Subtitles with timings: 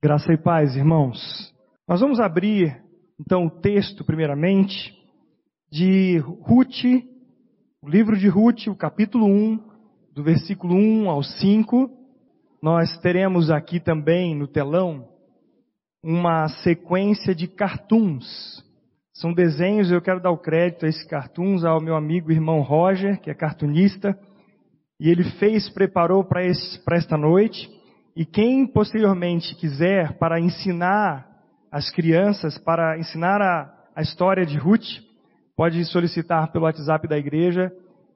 [0.00, 1.52] Graça e paz, irmãos.
[1.88, 2.80] Nós vamos abrir,
[3.20, 4.96] então, o texto, primeiramente,
[5.72, 6.84] de Ruth,
[7.82, 9.58] o livro de Ruth, o capítulo 1,
[10.14, 11.90] do versículo 1 ao 5.
[12.62, 15.08] Nós teremos aqui também no telão
[16.00, 18.64] uma sequência de cartoons.
[19.12, 23.20] São desenhos, eu quero dar o crédito a esses cartoons ao meu amigo irmão Roger,
[23.20, 24.16] que é cartunista,
[25.00, 27.77] e ele fez, preparou para esta noite.
[28.18, 31.24] E quem posteriormente quiser para ensinar
[31.70, 34.88] as crianças, para ensinar a, a história de Ruth,
[35.56, 37.70] pode solicitar pelo WhatsApp da igreja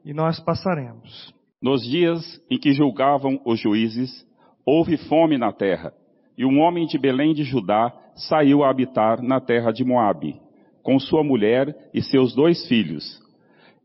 [0.05, 1.33] e nós passaremos.
[1.62, 2.20] Nos dias
[2.51, 4.27] em que julgavam os juízes,
[4.66, 5.92] houve fome na terra,
[6.37, 10.34] e um homem de Belém de Judá saiu a habitar na terra de Moabe,
[10.83, 13.23] com sua mulher e seus dois filhos.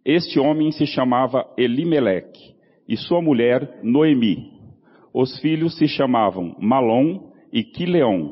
[0.03, 2.55] Este homem se chamava Elimeleque,
[2.89, 4.56] e sua mulher Noemi.
[5.13, 8.31] Os filhos se chamavam Malom e Quileon,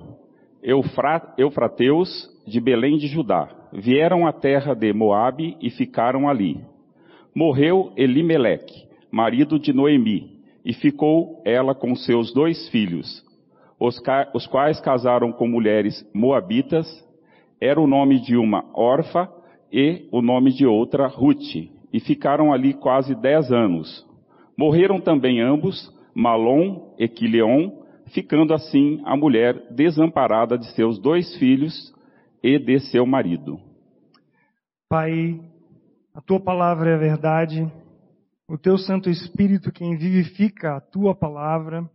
[1.37, 3.49] eufrateus de Belém de Judá.
[3.73, 6.59] Vieram à terra de Moabe e ficaram ali.
[7.33, 13.23] Morreu Elimeleque, marido de Noemi, e ficou ela com seus dois filhos,
[13.79, 14.01] os,
[14.33, 16.87] os quais casaram com mulheres moabitas.
[17.59, 19.27] Era o nome de uma órfã
[19.71, 21.55] e o nome de outra Ruth,
[21.91, 24.05] e ficaram ali quase dez anos.
[24.57, 31.93] Morreram também ambos, Malom e Quileon, ficando assim a mulher desamparada de seus dois filhos
[32.41, 33.59] e de seu marido.
[34.87, 35.41] Pai,
[36.13, 37.69] a tua palavra é verdade,
[38.47, 41.89] o teu Santo Espírito quem vivifica a tua palavra,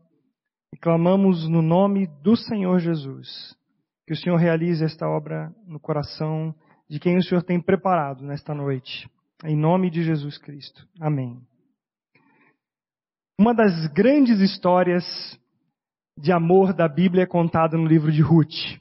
[0.72, 3.56] e clamamos no nome do Senhor Jesus,
[4.06, 6.54] que o Senhor realize esta obra no coração
[6.88, 9.08] de quem o Senhor tem preparado nesta noite.
[9.44, 10.86] Em nome de Jesus Cristo.
[11.00, 11.49] Amém
[13.40, 15.02] uma das grandes histórias
[16.14, 18.78] de amor da Bíblia é contada no livro de Ruth.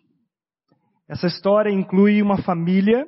[1.07, 3.07] Essa história inclui uma família,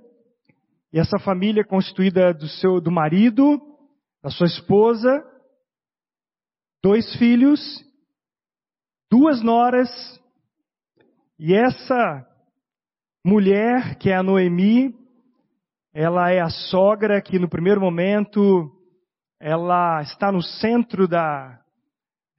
[0.94, 3.59] e essa família é constituída do seu do marido,
[4.23, 5.22] da sua esposa,
[6.81, 7.59] dois filhos,
[9.12, 9.89] duas noras,
[11.38, 12.25] e essa
[13.25, 14.95] mulher, que é a Noemi,
[15.94, 18.72] ela é a sogra que no primeiro momento
[19.41, 21.59] ela está no centro da,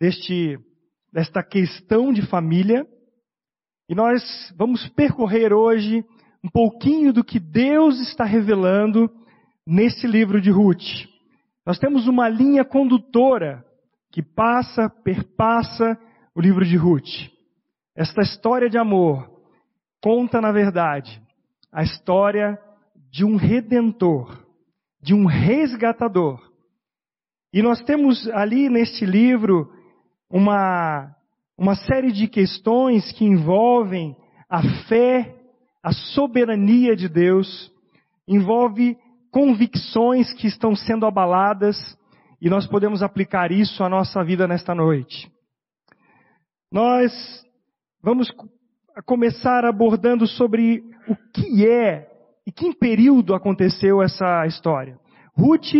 [0.00, 0.56] deste,
[1.12, 2.86] desta questão de família.
[3.88, 4.22] E nós
[4.56, 6.04] vamos percorrer hoje
[6.44, 9.10] um pouquinho do que Deus está revelando
[9.66, 11.08] nesse livro de Ruth.
[11.66, 13.64] Nós temos uma linha condutora
[14.12, 15.98] que passa, perpassa
[16.34, 17.30] o livro de Ruth.
[17.96, 19.28] Esta história de amor
[20.00, 21.20] conta, na verdade,
[21.72, 22.58] a história
[23.10, 24.46] de um redentor,
[25.00, 26.51] de um resgatador,
[27.52, 29.70] e nós temos ali neste livro
[30.30, 31.14] uma,
[31.58, 34.16] uma série de questões que envolvem
[34.48, 35.34] a fé,
[35.82, 37.70] a soberania de Deus,
[38.26, 38.96] envolve
[39.30, 41.76] convicções que estão sendo abaladas
[42.40, 45.30] e nós podemos aplicar isso à nossa vida nesta noite.
[46.72, 47.12] Nós
[48.02, 48.32] vamos
[49.04, 52.08] começar abordando sobre o que é
[52.46, 54.98] e que período aconteceu essa história.
[55.36, 55.74] Ruth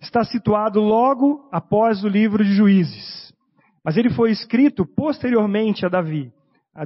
[0.00, 3.32] está situado logo após o livro de Juízes.
[3.84, 6.32] Mas ele foi escrito posteriormente a Davi,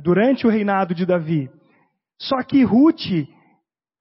[0.03, 1.51] durante o reinado de Davi.
[2.21, 3.29] Só que Ruth,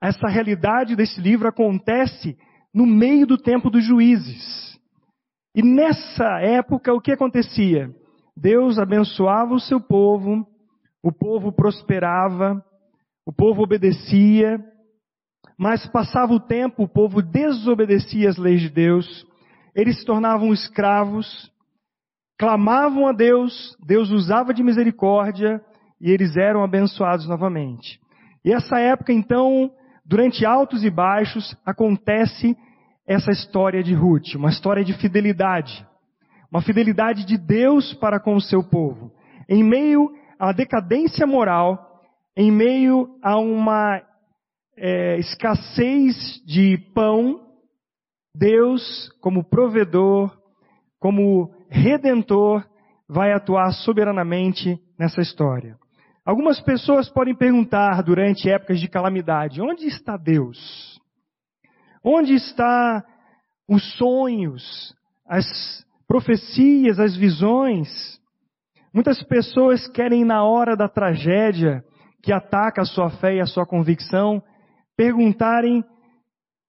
[0.02, 2.38] essa realidade desse livro acontece
[2.74, 4.80] no meio do tempo dos juízes.
[5.56, 7.90] E nessa época, o que acontecia?
[8.38, 10.48] Deus abençoava o seu povo,
[11.04, 12.64] o povo prosperava,
[13.26, 14.64] o povo obedecia,
[15.58, 19.26] mas passava o tempo, o povo desobedecia as leis de Deus,
[19.76, 21.52] eles se tornavam escravos,
[22.38, 25.62] clamavam a Deus, Deus usava de misericórdia
[26.02, 28.00] e eles eram abençoados novamente.
[28.44, 29.72] E essa época, então,
[30.04, 32.58] durante altos e baixos, acontece
[33.08, 35.86] essa história de Ruth, uma história de fidelidade,
[36.52, 39.12] uma fidelidade de Deus para com o seu povo.
[39.48, 40.10] Em meio
[40.40, 42.02] à decadência moral,
[42.36, 44.02] em meio a uma
[44.84, 47.40] é, escassez de pão,
[48.36, 50.36] Deus, como provedor,
[51.00, 52.66] como redentor,
[53.08, 55.78] vai atuar soberanamente nessa história.
[56.26, 61.00] Algumas pessoas podem perguntar durante épocas de calamidade: onde está Deus?
[62.04, 63.06] Onde está
[63.70, 64.96] os sonhos,
[65.28, 65.46] as
[66.08, 68.20] profecias, as visões?
[68.92, 71.84] Muitas pessoas querem, na hora da tragédia
[72.24, 74.44] que ataca a sua fé e a sua convicção,
[75.02, 75.84] perguntarem: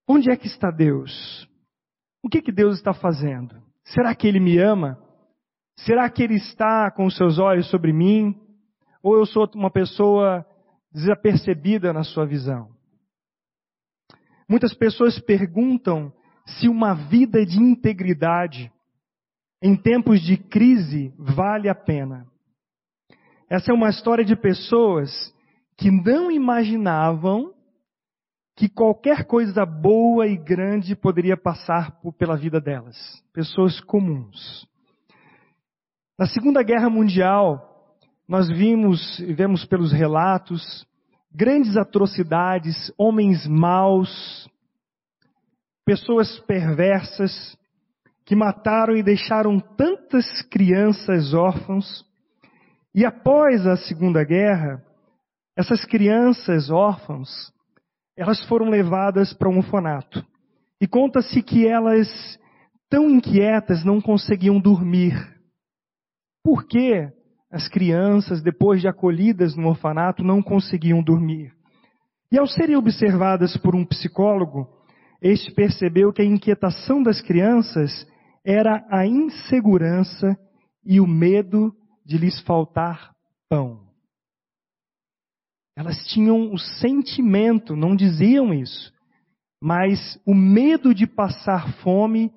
[0.08, 1.46] onde é que está Deus?
[2.24, 3.62] O que, que Deus está fazendo?
[3.84, 4.98] Será que Ele me ama?
[5.80, 8.34] Será que Ele está com os seus olhos sobre mim?
[9.02, 10.46] ou eu sou uma pessoa
[10.92, 12.68] desapercebida na sua visão?
[14.48, 16.12] Muitas pessoas perguntam
[16.46, 18.72] se uma vida de integridade
[19.60, 22.26] em tempos de crise vale a pena.
[23.50, 25.10] Essa é uma história de pessoas
[25.76, 27.52] que não imaginavam
[28.56, 32.96] que qualquer coisa boa e grande poderia passar pela vida delas.
[33.32, 34.66] Pessoas comuns.
[36.18, 37.96] Na Segunda Guerra Mundial,
[38.28, 40.86] nós vimos e vemos pelos relatos
[41.34, 44.48] grandes atrocidades, homens maus,
[45.84, 47.56] pessoas perversas
[48.24, 52.04] que mataram e deixaram tantas crianças órfãos.
[52.94, 54.84] E após a Segunda Guerra,
[55.56, 57.52] essas crianças órfãs,
[58.16, 60.24] elas foram levadas para um orfanato.
[60.80, 62.08] E conta-se que elas,
[62.90, 65.14] tão inquietas, não conseguiam dormir.
[66.42, 67.08] Por que
[67.50, 71.52] as crianças, depois de acolhidas no orfanato, não conseguiam dormir?
[72.30, 74.66] E ao serem observadas por um psicólogo,
[75.20, 78.06] este percebeu que a inquietação das crianças
[78.44, 80.36] era a insegurança
[80.84, 81.72] e o medo
[82.04, 83.12] de lhes faltar
[83.48, 83.91] pão.
[85.76, 88.92] Elas tinham o sentimento, não diziam isso,
[89.60, 92.30] mas o medo de passar fome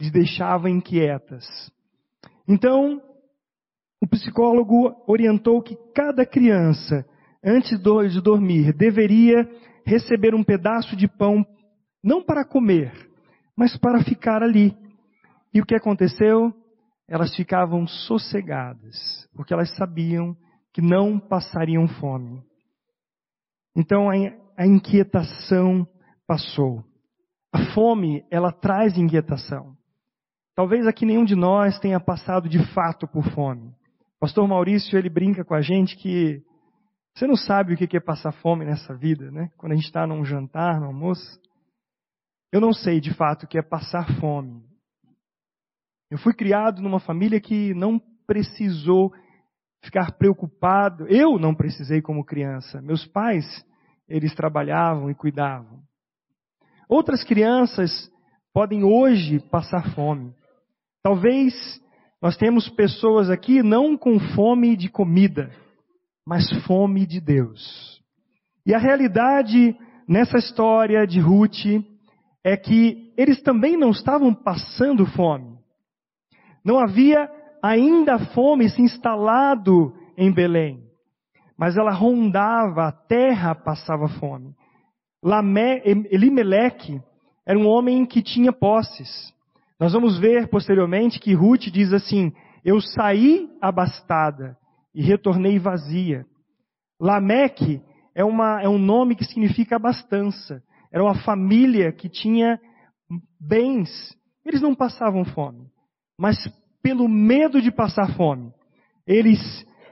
[0.00, 1.44] lhes deixava inquietas.
[2.46, 3.02] Então,
[4.00, 7.04] o psicólogo orientou que cada criança,
[7.42, 9.48] antes de dormir, deveria
[9.84, 11.44] receber um pedaço de pão,
[12.04, 12.92] não para comer,
[13.56, 14.76] mas para ficar ali.
[15.52, 16.52] E o que aconteceu?
[17.08, 20.36] Elas ficavam sossegadas, porque elas sabiam
[20.72, 22.45] que não passariam fome.
[23.76, 24.08] Então
[24.56, 25.86] a inquietação
[26.26, 26.82] passou.
[27.52, 29.76] A fome, ela traz inquietação.
[30.54, 33.68] Talvez aqui nenhum de nós tenha passado de fato por fome.
[34.16, 36.42] O pastor Maurício, ele brinca com a gente que
[37.14, 39.50] você não sabe o que é passar fome nessa vida, né?
[39.58, 41.38] Quando a gente está num jantar, no almoço.
[42.50, 44.62] Eu não sei de fato o que é passar fome.
[46.10, 49.12] Eu fui criado numa família que não precisou
[49.82, 51.06] ficar preocupado.
[51.08, 52.80] Eu não precisei como criança.
[52.80, 53.44] Meus pais,
[54.08, 55.80] eles trabalhavam e cuidavam.
[56.88, 58.10] Outras crianças
[58.52, 60.32] podem hoje passar fome.
[61.02, 61.54] Talvez
[62.20, 65.50] nós temos pessoas aqui não com fome de comida,
[66.26, 68.02] mas fome de Deus.
[68.64, 69.76] E a realidade
[70.08, 71.84] nessa história de Ruth
[72.42, 75.56] é que eles também não estavam passando fome.
[76.64, 77.28] Não havia
[77.66, 80.82] ainda fome se instalado em Belém,
[81.58, 84.54] mas ela rondava, a terra passava fome.
[85.22, 87.00] Lamé, Elimeleque
[87.44, 89.34] era um homem que tinha posses.
[89.80, 92.32] Nós vamos ver posteriormente que Ruth diz assim:
[92.64, 94.56] Eu saí abastada
[94.94, 96.24] e retornei vazia.
[97.00, 97.82] Lameque
[98.14, 100.62] é, uma, é um nome que significa abastança.
[100.92, 102.60] Era uma família que tinha
[103.40, 104.16] bens.
[104.44, 105.66] Eles não passavam fome.
[106.18, 106.36] Mas
[106.86, 108.54] pelo medo de passar fome,
[109.04, 109.40] eles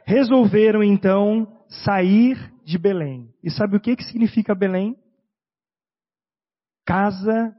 [0.05, 3.35] resolveram então sair de Belém.
[3.43, 4.96] E sabe o que, que significa Belém?
[6.87, 7.52] Casa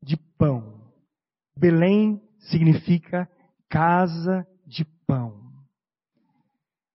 [0.00, 0.92] de pão.
[1.58, 3.28] Belém significa
[3.68, 5.34] casa de pão.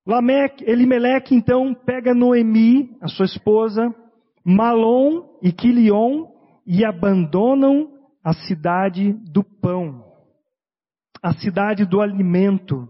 [0.07, 3.94] Lameque, Elimeleque então pega Noemi, a sua esposa,
[4.42, 6.28] Malom e Quilion
[6.66, 7.92] e abandonam
[8.23, 10.13] a cidade do pão
[11.23, 12.89] a cidade do alimento,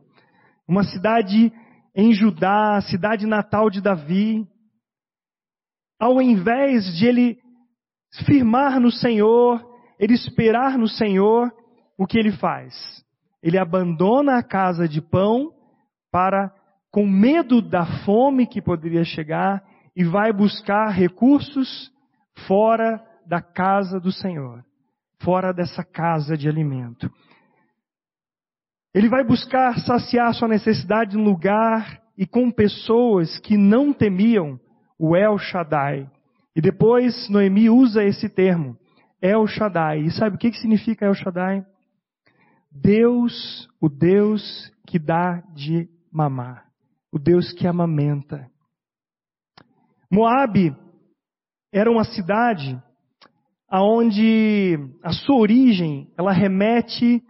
[0.67, 1.53] uma cidade
[1.95, 4.47] em Judá, a cidade natal de Davi.
[5.99, 7.37] Ao invés de ele
[8.25, 9.63] firmar no Senhor,
[9.99, 11.53] ele esperar no Senhor,
[11.95, 12.73] o que ele faz?
[13.41, 15.51] Ele abandona a casa de pão
[16.11, 16.51] para,
[16.91, 19.63] com medo da fome que poderia chegar,
[19.95, 21.91] e vai buscar recursos
[22.47, 24.65] fora da casa do Senhor,
[25.21, 27.11] fora dessa casa de alimento.
[28.93, 34.59] Ele vai buscar saciar sua necessidade em lugar e com pessoas que não temiam
[34.99, 36.07] o El Shaddai.
[36.55, 38.77] E depois Noemi usa esse termo,
[39.19, 40.01] El Shaddai.
[40.01, 41.65] E sabe o que significa El Shaddai?
[42.71, 46.65] Deus, o Deus que dá de mamar,
[47.11, 48.47] o Deus que amamenta.
[50.11, 50.75] Moabe
[51.71, 52.79] era uma cidade
[53.67, 57.23] aonde a sua origem, ela remete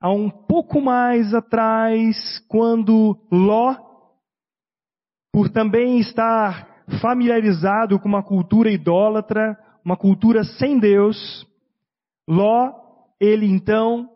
[0.00, 3.76] a um pouco mais atrás, quando Ló,
[5.32, 11.46] por também estar familiarizado com uma cultura idólatra, uma cultura sem Deus,
[12.28, 12.72] Ló,
[13.20, 14.08] ele então,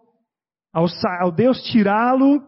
[0.72, 0.86] ao,
[1.20, 2.42] ao Deus tirá-lo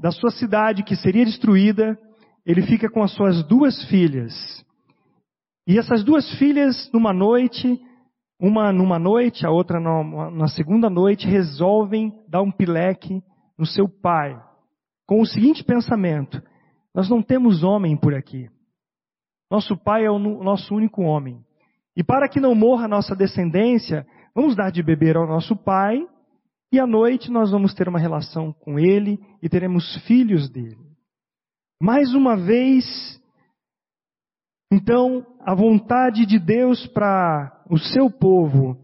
[0.00, 1.98] da sua cidade que seria destruída,
[2.44, 4.64] ele fica com as suas duas filhas.
[5.66, 7.80] E essas duas filhas, numa noite,
[8.44, 13.22] uma numa noite, a outra na segunda noite, resolvem dar um pileque
[13.58, 14.38] no seu pai,
[15.06, 16.42] com o seguinte pensamento:
[16.94, 18.50] nós não temos homem por aqui.
[19.50, 21.42] Nosso pai é o nosso único homem.
[21.96, 26.06] E para que não morra a nossa descendência, vamos dar de beber ao nosso pai,
[26.70, 30.84] e à noite nós vamos ter uma relação com ele e teremos filhos dele.
[31.80, 32.84] Mais uma vez,
[34.70, 38.76] então, a vontade de Deus para o seu povo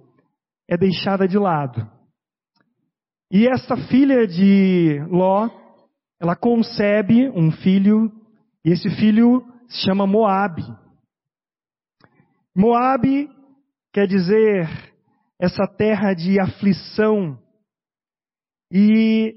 [0.68, 1.88] é deixada de lado.
[3.30, 5.48] E esta filha de Ló,
[6.20, 8.10] ela concebe um filho,
[8.64, 10.64] e esse filho se chama Moabe.
[12.56, 13.30] Moabe
[13.92, 14.68] quer dizer
[15.40, 17.38] essa terra de aflição.
[18.72, 19.36] E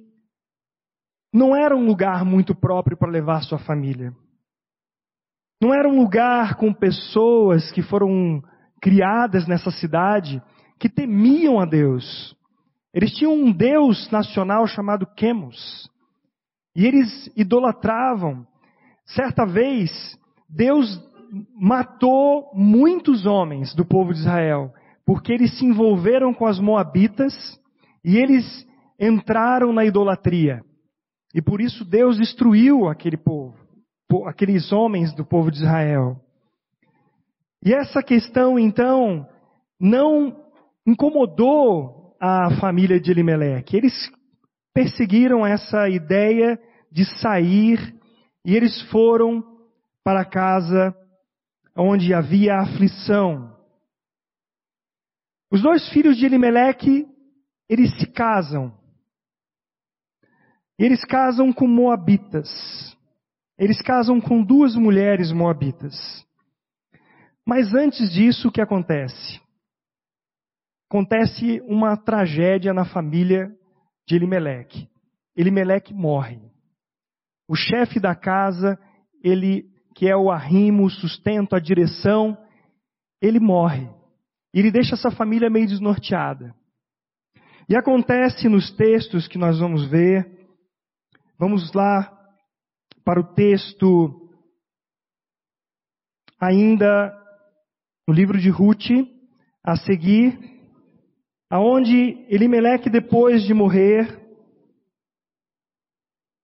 [1.33, 4.13] não era um lugar muito próprio para levar sua família.
[5.61, 8.43] Não era um lugar com pessoas que foram
[8.83, 10.43] criadas nessa cidade
[10.77, 12.35] que temiam a Deus.
[12.93, 15.89] Eles tinham um Deus nacional chamado Quemos.
[16.75, 18.45] E eles idolatravam.
[19.05, 19.89] Certa vez,
[20.49, 21.01] Deus
[21.57, 24.73] matou muitos homens do povo de Israel,
[25.05, 27.33] porque eles se envolveram com as moabitas
[28.03, 28.67] e eles
[28.99, 30.61] entraram na idolatria.
[31.33, 33.55] E por isso Deus destruiu aquele povo,
[34.27, 36.19] aqueles homens do povo de Israel.
[37.65, 39.27] E essa questão, então,
[39.79, 40.35] não
[40.85, 43.75] incomodou a família de Elimelech.
[43.75, 43.93] Eles
[44.73, 46.59] perseguiram essa ideia
[46.91, 47.95] de sair
[48.45, 49.43] e eles foram
[50.03, 50.93] para a casa
[51.75, 53.55] onde havia aflição.
[55.49, 57.07] Os dois filhos de Elimelech,
[57.69, 58.73] eles se casam.
[60.77, 62.49] Eles casam com moabitas.
[63.57, 66.22] Eles casam com duas mulheres moabitas.
[67.45, 69.41] Mas antes disso, o que acontece?
[70.89, 73.51] Acontece uma tragédia na família
[74.07, 74.89] de Elimelech.
[75.35, 76.39] Elimelech morre.
[77.47, 78.79] O chefe da casa,
[79.23, 82.37] ele que é o arrimo, o sustento, a direção,
[83.21, 83.87] ele morre.
[84.53, 86.55] Ele deixa essa família meio desnorteada.
[87.67, 90.47] E acontece nos textos que nós vamos ver.
[91.39, 92.11] Vamos lá
[93.03, 94.29] para o texto
[96.39, 97.22] ainda
[98.07, 98.89] no livro de Ruth,
[99.63, 100.37] a seguir,
[101.49, 104.23] aonde Elimeleque depois de morrer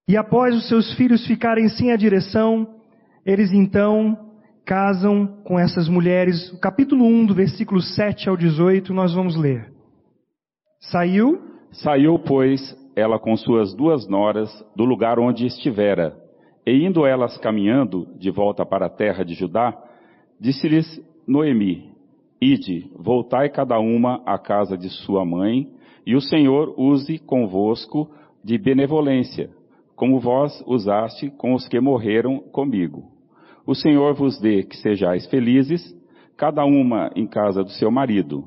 [0.09, 2.67] e após os seus filhos ficarem sem a direção,
[3.23, 4.17] eles então
[4.65, 6.51] casam com essas mulheres.
[6.51, 9.71] O capítulo 1, do versículo 7 ao 18, nós vamos ler.
[10.79, 11.39] Saiu.
[11.71, 16.17] Saiu, pois, ela com suas duas noras do lugar onde estivera.
[16.65, 19.77] E indo elas caminhando de volta para a terra de Judá,
[20.41, 20.99] disse-lhes
[21.29, 21.83] Noemi:
[22.41, 25.67] Ide, voltai cada uma à casa de sua mãe,
[26.03, 28.09] e o Senhor use convosco
[28.43, 29.51] de benevolência,
[29.95, 33.03] como vós usaste com os que morreram comigo.
[33.63, 35.95] O Senhor vos dê que sejais felizes,
[36.35, 38.43] cada uma em casa do seu marido.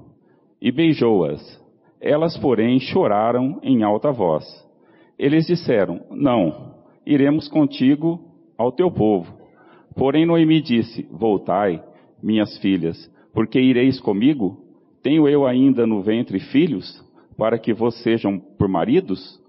[0.61, 1.62] E beijou-as.
[2.01, 4.45] Elas, porém, choraram em alta voz.
[5.17, 6.75] Eles disseram: Não,
[7.07, 8.19] iremos contigo
[8.59, 9.33] ao teu povo.
[9.95, 11.81] Porém, Noemi disse: Voltai,
[12.23, 14.59] minhas filhas, porque ireis comigo?
[15.02, 17.02] Tenho eu ainda no ventre filhos,
[17.37, 19.41] para que vos sejam por maridos?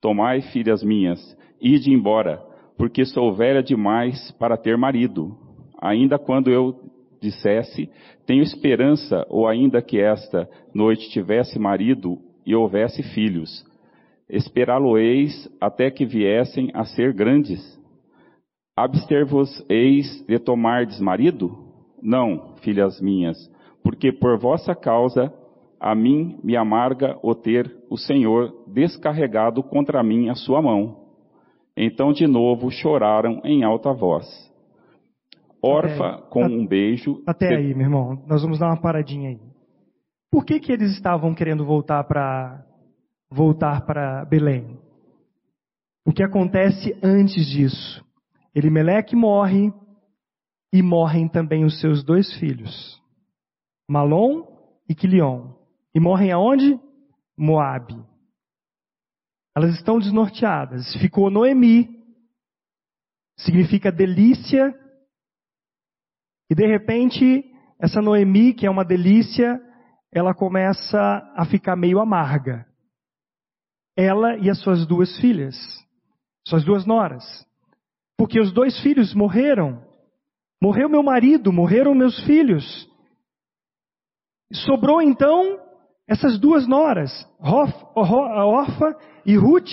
[0.00, 2.42] Tomai, filhas minhas, ide embora,
[2.76, 5.36] porque sou velha demais para ter marido.
[5.80, 6.74] Ainda quando eu
[7.20, 7.90] dissesse,
[8.26, 13.64] tenho esperança, ou ainda que esta noite tivesse marido e houvesse filhos,
[14.28, 17.78] esperá-lo-eis até que viessem a ser grandes.
[18.76, 21.69] Abster-vos-eis de tomardes marido?
[22.02, 23.36] Não, filhas minhas,
[23.82, 25.32] porque por vossa causa
[25.78, 30.96] a mim me amarga o ter o Senhor descarregado contra mim a sua mão.
[31.76, 34.26] Então de novo choraram em alta voz.
[35.62, 37.22] Orfa, com um beijo.
[37.26, 39.40] Até aí, meu irmão, nós vamos dar uma paradinha aí.
[40.30, 42.64] Por que, que eles estavam querendo voltar para
[43.30, 44.78] voltar para Belém?
[46.06, 48.04] O que acontece antes disso?
[48.54, 49.72] Elimeleque morre
[50.72, 53.00] e morrem também os seus dois filhos,
[53.88, 54.46] Malom
[54.88, 55.52] e Quilion.
[55.94, 56.78] E morrem aonde?
[57.36, 57.96] Moabe.
[59.56, 60.94] Elas estão desnorteadas.
[61.00, 61.88] Ficou Noemi,
[63.36, 64.72] significa delícia.
[66.48, 67.44] E de repente,
[67.80, 69.60] essa Noemi, que é uma delícia,
[70.12, 70.98] ela começa
[71.34, 72.66] a ficar meio amarga.
[73.96, 75.56] Ela e as suas duas filhas,
[76.46, 77.24] suas duas noras.
[78.16, 79.82] porque os dois filhos morreram.
[80.62, 82.88] Morreu meu marido, morreram meus filhos.
[84.52, 85.58] Sobrou então
[86.06, 89.70] essas duas noras, Orfa e Ruth.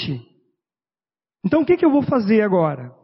[1.45, 2.95] Então o que, que eu vou fazer agora?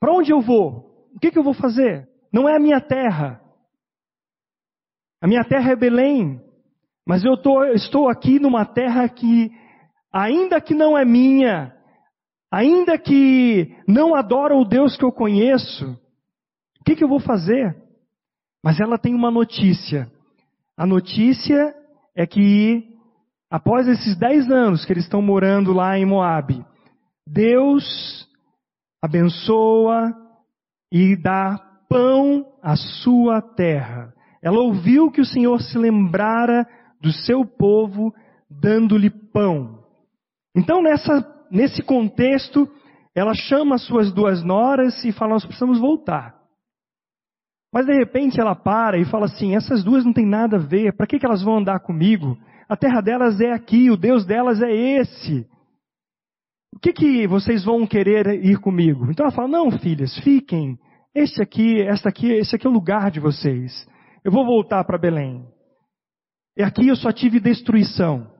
[0.00, 1.10] Para onde eu vou?
[1.14, 2.08] O que, que eu vou fazer?
[2.32, 3.42] Não é a minha terra.
[5.20, 6.40] A minha terra é Belém.
[7.06, 9.50] Mas eu tô, estou aqui numa terra que,
[10.12, 11.74] ainda que não é minha,
[12.52, 15.98] ainda que não adora o Deus que eu conheço,
[16.88, 17.76] que, que eu vou fazer?
[18.64, 20.10] Mas ela tem uma notícia.
[20.74, 21.74] A notícia
[22.16, 22.82] é que,
[23.50, 26.64] após esses dez anos que eles estão morando lá em Moab,
[27.26, 28.26] Deus
[29.02, 30.14] abençoa
[30.90, 31.58] e dá
[31.90, 34.14] pão à sua terra.
[34.42, 36.66] Ela ouviu que o Senhor se lembrara
[37.02, 38.14] do seu povo,
[38.48, 39.84] dando-lhe pão.
[40.56, 42.66] Então, nessa, nesse contexto,
[43.14, 46.37] ela chama as suas duas noras e fala: Nós precisamos voltar.
[47.72, 50.96] Mas de repente ela para e fala assim: Essas duas não têm nada a ver,
[50.96, 52.36] para que, que elas vão andar comigo?
[52.68, 55.46] A terra delas é aqui, o Deus delas é esse.
[56.74, 59.10] O que, que vocês vão querer ir comigo?
[59.10, 60.78] Então ela fala: Não, filhas, fiquem.
[61.14, 63.86] Este aqui, esta aqui, esse aqui é o lugar de vocês.
[64.24, 65.44] Eu vou voltar para Belém.
[66.56, 68.30] E aqui eu só tive destruição.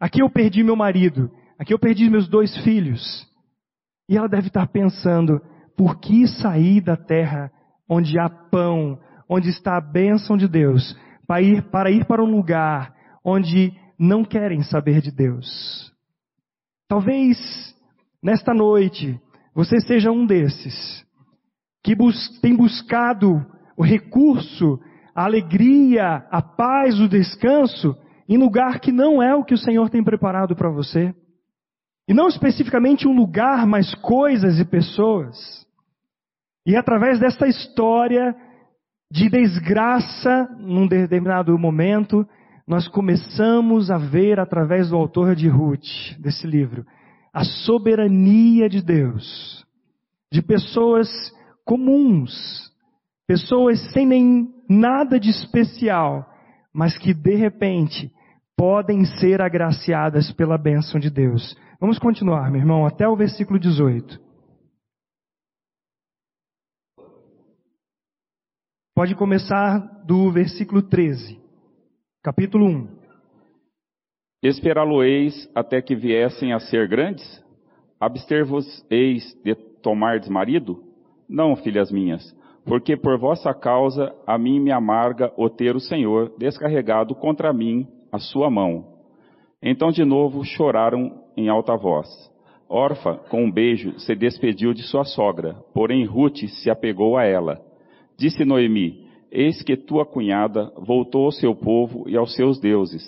[0.00, 1.30] Aqui eu perdi meu marido.
[1.58, 3.26] Aqui eu perdi meus dois filhos.
[4.08, 5.40] E ela deve estar pensando:
[5.76, 7.50] por que sair da terra
[7.88, 8.98] onde há pão,
[9.28, 14.24] onde está a bênção de Deus, para ir para, ir para um lugar onde não
[14.24, 15.92] querem saber de Deus?
[16.88, 17.38] Talvez
[18.22, 19.20] nesta noite
[19.54, 21.04] você seja um desses
[21.82, 23.44] que bus tem buscado
[23.76, 24.78] o recurso
[25.14, 27.96] a alegria, a paz, o descanso
[28.28, 31.14] em lugar que não é o que o Senhor tem preparado para você.
[32.08, 35.63] E não especificamente um lugar, mas coisas e pessoas.
[36.66, 38.34] E através desta história
[39.10, 42.26] de desgraça, num determinado momento,
[42.66, 46.84] nós começamos a ver através do autor de Ruth, desse livro,
[47.32, 49.64] a soberania de Deus,
[50.32, 51.08] de pessoas
[51.64, 52.32] comuns,
[53.26, 56.26] pessoas sem nem nada de especial,
[56.72, 58.10] mas que de repente
[58.56, 61.56] podem ser agraciadas pela bênção de Deus.
[61.78, 64.23] Vamos continuar, meu irmão, até o versículo 18.
[68.96, 71.36] Pode começar do versículo 13,
[72.22, 72.88] capítulo 1.
[74.40, 77.44] Esperá-lo-eis até que viessem a ser grandes?
[77.98, 80.80] Abster-vos-eis de tomardes marido?
[81.28, 82.22] Não, filhas minhas,
[82.64, 87.88] porque por vossa causa a mim me amarga o ter o Senhor descarregado contra mim
[88.12, 88.94] a sua mão.
[89.60, 92.06] Então de novo choraram em alta voz.
[92.68, 97.73] Orfa, com um beijo, se despediu de sua sogra, porém Ruth se apegou a ela.
[98.16, 103.02] Disse Noemi, eis que tua cunhada voltou ao seu povo e aos seus deuses.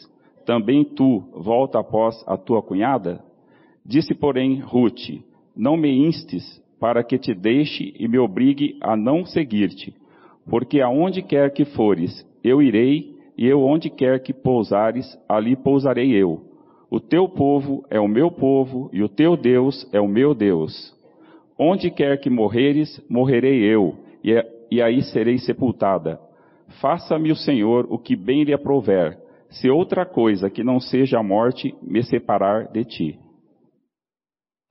[0.45, 3.23] Também tu volta após a tua cunhada?
[3.85, 5.23] Disse, porém, Ruth,
[5.57, 9.95] não me instes para que te deixe e me obrigue a não seguir-te.
[10.49, 16.12] Porque aonde quer que fores, eu irei, e eu onde quer que pousares, ali pousarei
[16.12, 16.40] eu.
[16.90, 20.95] O teu povo é o meu povo, e o teu Deus é o meu Deus.
[21.59, 24.33] Onde quer que morreres, morrerei eu, e,
[24.71, 26.21] e aí serei sepultada.
[26.81, 31.23] Faça-me o Senhor o que bem lhe aprouver, se outra coisa que não seja a
[31.23, 33.21] morte me separar de ti.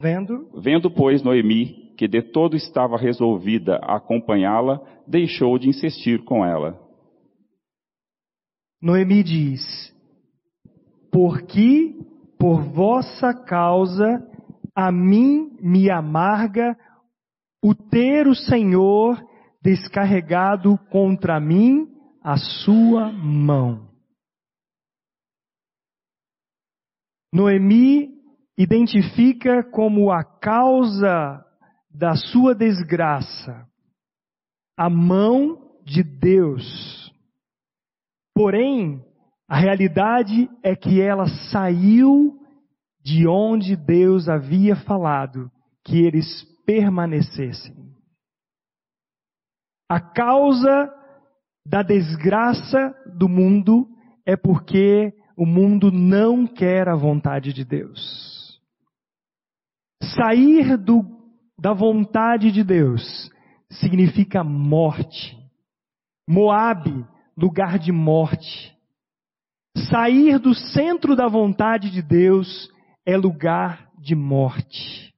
[0.01, 0.49] Vendo?
[0.53, 6.79] Vendo, pois, Noemi que de todo estava resolvida a acompanhá-la, deixou de insistir com ela.
[8.81, 9.61] Noemi diz:
[11.11, 11.95] Porque
[12.37, 14.21] por vossa causa
[14.75, 16.77] a mim me amarga
[17.63, 19.17] o ter o Senhor
[19.65, 23.89] descarregado contra mim a sua mão.
[27.33, 28.13] Noemi
[28.55, 31.43] identifica como a causa
[31.89, 33.67] da sua desgraça
[34.77, 37.11] a mão de Deus.
[38.35, 39.03] Porém,
[39.47, 42.39] a realidade é que ela saiu
[43.03, 45.49] de onde Deus havia falado
[45.83, 47.84] que eles permanecessem.
[49.89, 50.91] A causa
[51.65, 53.87] da desgraça do mundo
[54.25, 58.59] é porque o mundo não quer a vontade de Deus.
[60.01, 61.13] Sair do
[61.57, 63.31] da vontade de Deus
[63.71, 65.37] significa morte.
[66.27, 67.05] Moabe,
[67.37, 68.75] lugar de morte.
[69.89, 72.69] Sair do centro da vontade de Deus
[73.05, 75.13] é lugar de morte.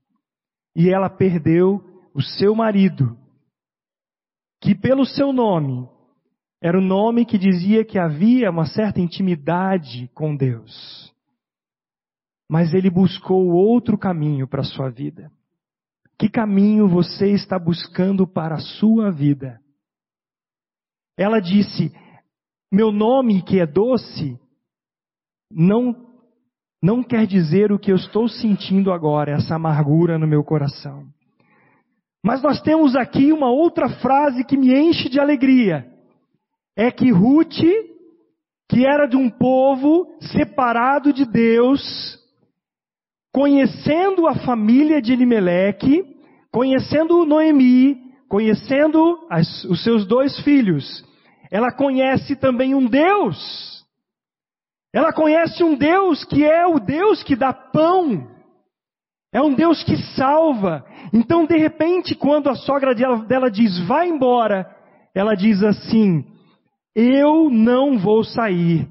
[0.75, 1.81] E ela perdeu
[2.13, 3.17] o seu marido,
[4.61, 5.87] que pelo seu nome
[6.61, 11.13] era o nome que dizia que havia uma certa intimidade com Deus.
[12.49, 15.31] Mas ele buscou outro caminho para a sua vida.
[16.17, 19.59] Que caminho você está buscando para a sua vida?
[21.15, 21.93] Ela disse:
[22.71, 24.39] Meu nome, que é doce,
[25.51, 26.07] não
[26.81, 31.07] não quer dizer o que eu estou sentindo agora, essa amargura no meu coração.
[32.27, 35.87] Mas nós temos aqui uma outra frase que me enche de alegria.
[36.75, 37.63] É que Ruth,
[38.69, 42.19] que era de um povo separado de Deus,
[43.33, 46.03] conhecendo a família de Elimeleque,
[46.51, 51.05] conhecendo Noemi, conhecendo as, os seus dois filhos,
[51.49, 53.77] ela conhece também um Deus
[54.97, 58.27] ela conhece um Deus que é o Deus que dá pão.
[59.31, 60.83] É um Deus que salva.
[61.13, 64.69] Então, de repente, quando a sogra dela, diz, vai embora,
[65.15, 66.25] ela diz assim:
[66.95, 68.87] Eu não vou sair.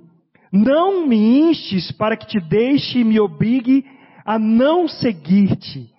[0.53, 3.85] Não me instes para que te deixe e me obrigue
[4.25, 5.91] a não seguir-te.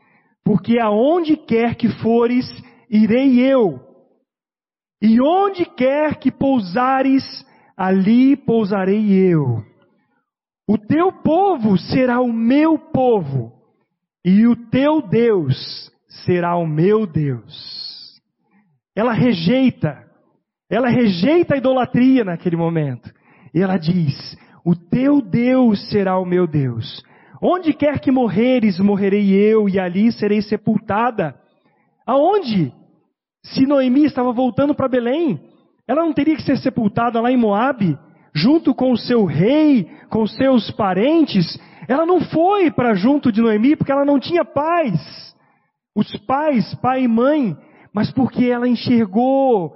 [0.43, 2.45] Porque aonde quer que fores,
[2.89, 3.79] irei eu.
[5.01, 7.23] E onde quer que pousares,
[7.75, 9.63] ali pousarei eu.
[10.67, 13.53] O teu povo será o meu povo,
[14.25, 18.21] e o teu Deus será o meu Deus.
[18.95, 20.03] Ela rejeita,
[20.69, 23.11] ela rejeita a idolatria naquele momento.
[23.53, 27.03] E ela diz: O teu Deus será o meu Deus.
[27.41, 31.35] Onde quer que morreres, morrerei eu, e ali serei sepultada.
[32.05, 32.73] Aonde?
[33.43, 35.39] Se Noemi estava voltando para Belém,
[35.87, 37.97] ela não teria que ser sepultada lá em Moabe?
[38.37, 43.75] junto com o seu rei, com seus parentes, ela não foi para junto de Noemi
[43.75, 45.35] porque ela não tinha pais.
[45.97, 47.57] Os pais, pai e mãe,
[47.91, 49.75] mas porque ela enxergou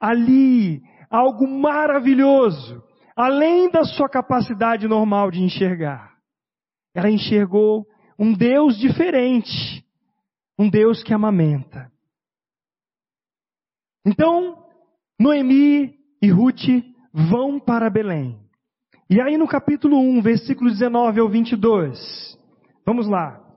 [0.00, 2.82] ali algo maravilhoso,
[3.14, 6.16] além da sua capacidade normal de enxergar.
[6.92, 7.86] Ela enxergou
[8.18, 9.86] um Deus diferente,
[10.58, 11.88] um Deus que amamenta.
[14.04, 14.64] Então,
[15.20, 16.66] Noemi e Ruth
[17.12, 18.40] vão para Belém.
[19.08, 22.36] E aí no capítulo 1, versículo 19 ao 22.
[22.84, 23.49] Vamos lá.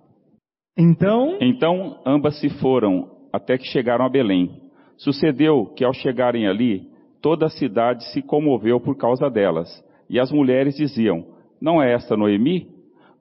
[0.78, 1.38] Então.
[1.40, 4.62] Então ambas se foram até que chegaram a Belém.
[4.98, 6.88] Sucedeu que ao chegarem ali,
[7.22, 9.70] toda a cidade se comoveu por causa delas.
[10.10, 11.26] E as mulheres diziam:
[11.62, 12.68] Não é esta Noemi?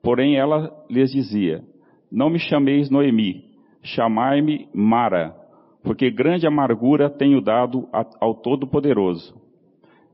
[0.01, 1.63] Porém ela lhes dizia:
[2.11, 3.45] Não me chameis Noemi,
[3.81, 5.35] chamai-me Mara,
[5.83, 7.87] porque grande amargura tenho dado
[8.19, 9.41] ao Todo-Poderoso.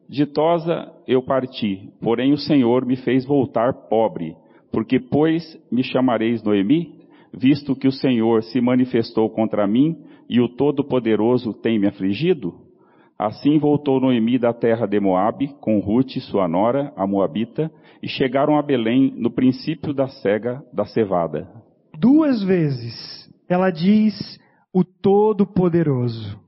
[0.08, 4.36] Ditosa eu parti, porém o Senhor me fez voltar pobre,
[4.72, 6.99] porque pois me chamareis Noemi,
[7.34, 9.98] visto que o Senhor se manifestou contra mim
[10.30, 12.54] e o Todo-Poderoso tem me afligido?
[13.18, 17.70] Assim voltou Noemi da terra de Moabe, com Ruth, sua nora, a Moabita,
[18.02, 21.48] e chegaram a Belém no princípio da cega da cevada.
[22.00, 24.40] Duas vezes ela diz
[24.74, 26.40] o Todo-Poderoso.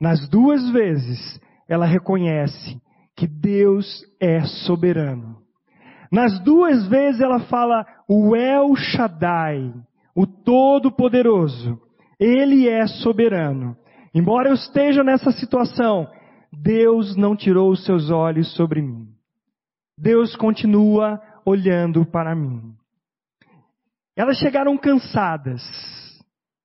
[0.00, 2.80] Nas duas vezes ela reconhece
[3.16, 5.43] que Deus é soberano.
[6.14, 9.74] Nas duas vezes ela fala o El Shaddai,
[10.14, 11.80] o Todo-Poderoso.
[12.20, 13.76] Ele é soberano.
[14.14, 16.08] Embora eu esteja nessa situação,
[16.52, 19.08] Deus não tirou os seus olhos sobre mim.
[19.98, 22.74] Deus continua olhando para mim.
[24.16, 25.60] Elas chegaram cansadas.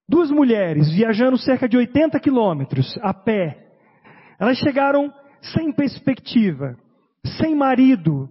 [0.08, 3.70] Duas mulheres viajando cerca de 80 quilômetros a pé
[4.40, 6.78] elas chegaram sem perspectiva,
[7.38, 8.30] sem marido,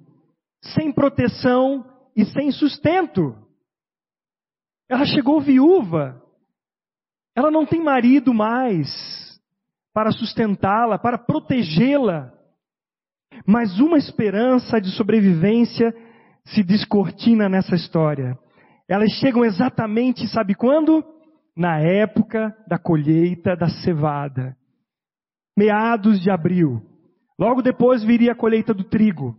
[0.62, 1.84] sem proteção
[2.16, 3.36] e sem sustento.
[4.88, 6.22] Ela chegou viúva.
[7.36, 8.88] Ela não tem marido mais
[9.92, 12.32] para sustentá-la, para protegê-la.
[13.46, 15.94] Mas uma esperança de sobrevivência
[16.44, 18.38] se descortina nessa história.
[18.88, 21.04] Elas chegam exatamente, sabe quando?
[21.56, 24.56] Na época da colheita da cevada
[25.58, 26.80] meados de abril.
[27.36, 29.36] Logo depois viria a colheita do trigo.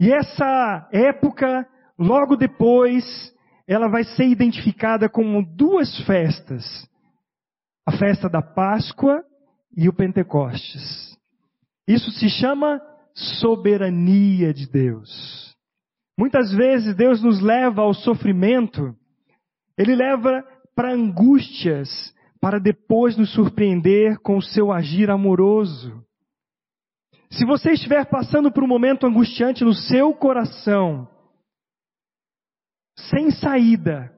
[0.00, 1.66] E essa época,
[1.98, 3.04] logo depois,
[3.66, 6.64] ela vai ser identificada como duas festas:
[7.86, 9.24] a festa da Páscoa
[9.76, 11.16] e o Pentecostes.
[11.88, 12.80] Isso se chama
[13.14, 15.54] soberania de Deus.
[16.18, 18.94] Muitas vezes Deus nos leva ao sofrimento,
[19.76, 26.05] Ele leva para angústias, para depois nos surpreender com o seu agir amoroso.
[27.36, 31.06] Se você estiver passando por um momento angustiante no seu coração,
[33.10, 34.10] sem saída,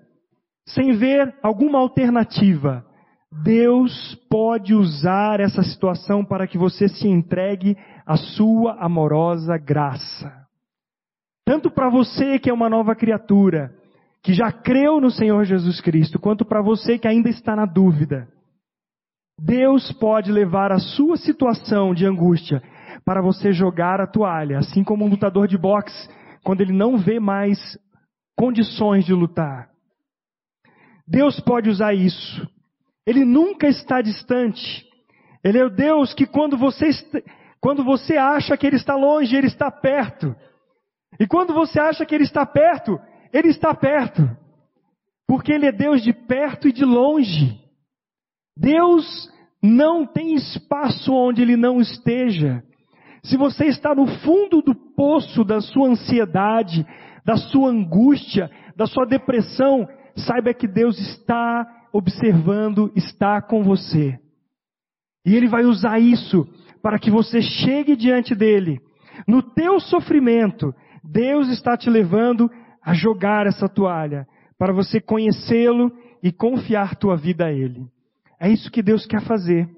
[0.69, 2.87] sem ver alguma alternativa,
[3.43, 7.77] Deus pode usar essa situação para que você se entregue
[8.07, 10.47] à sua amorosa graça.
[11.45, 13.75] Tanto para você que é uma nova criatura,
[14.23, 18.29] que já creu no Senhor Jesus Cristo, quanto para você que ainda está na dúvida.
[19.41, 22.63] Deus pode levar a sua situação de angústia
[23.05, 26.09] para você jogar a toalha, assim como um lutador de boxe,
[26.45, 27.59] quando ele não vê mais
[28.37, 29.69] condições de lutar.
[31.07, 32.47] Deus pode usar isso.
[33.07, 34.87] Ele nunca está distante.
[35.43, 36.91] Ele é o Deus que quando você,
[37.61, 40.37] quando você acha que Ele está longe, Ele está perto.
[41.19, 43.01] E quando você acha que Ele está perto,
[43.33, 44.29] Ele está perto.
[45.27, 47.59] Porque Ele é Deus de perto e de longe.
[48.57, 49.31] Deus
[49.63, 52.63] não tem espaço onde Ele não esteja.
[53.29, 56.87] Se você está no fundo do poço da sua ansiedade,
[57.25, 59.87] da sua angústia, da sua depressão,
[60.17, 64.19] saiba que Deus está observando, está com você.
[65.27, 66.49] E Ele vai usar isso
[66.83, 68.81] para que você chegue diante dele.
[69.27, 72.51] No teu sofrimento, Deus está te levando
[72.83, 77.85] a jogar essa toalha, para você conhecê-lo e confiar tua vida a Ele.
[78.41, 79.69] É isso que Deus quer fazer.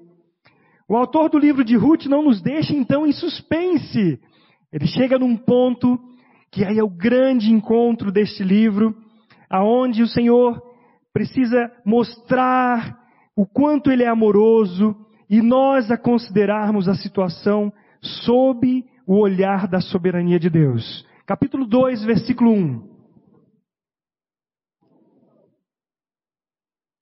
[0.91, 4.19] O autor do livro de Ruth não nos deixa então em suspense.
[4.73, 5.97] Ele chega num ponto
[6.51, 8.93] que aí é o grande encontro deste livro,
[9.49, 10.61] aonde o Senhor
[11.13, 12.99] precisa mostrar
[13.37, 14.93] o quanto ele é amoroso
[15.29, 21.07] e nós a considerarmos a situação sob o olhar da soberania de Deus.
[21.25, 22.91] Capítulo 2, versículo 1.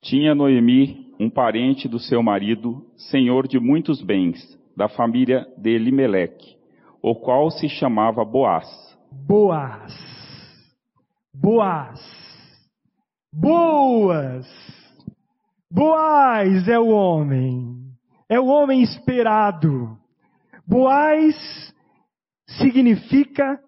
[0.03, 6.55] Tinha Noemi um parente do seu marido, senhor de muitos bens, da família de Elimeleque,
[7.01, 8.67] o qual se chamava Boaz.
[9.11, 9.93] Boaz.
[11.33, 11.99] Boaz.
[13.33, 14.47] Boas.
[15.69, 17.75] Boaz é o homem.
[18.29, 19.97] É o homem esperado.
[20.65, 21.35] Boaz
[22.47, 23.59] significa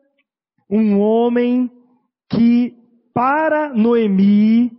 [0.70, 1.70] um homem
[2.30, 2.76] que
[3.14, 4.72] para Noemi,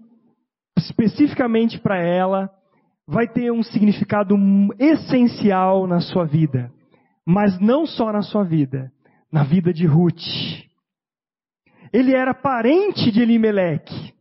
[0.79, 2.51] especificamente para ela,
[3.07, 4.37] vai ter um significado
[4.79, 6.73] essencial na sua vida,
[7.27, 8.93] mas não só na sua vida,
[9.31, 10.23] na vida de Ruth.
[11.93, 14.15] Ele era parente de Elimelech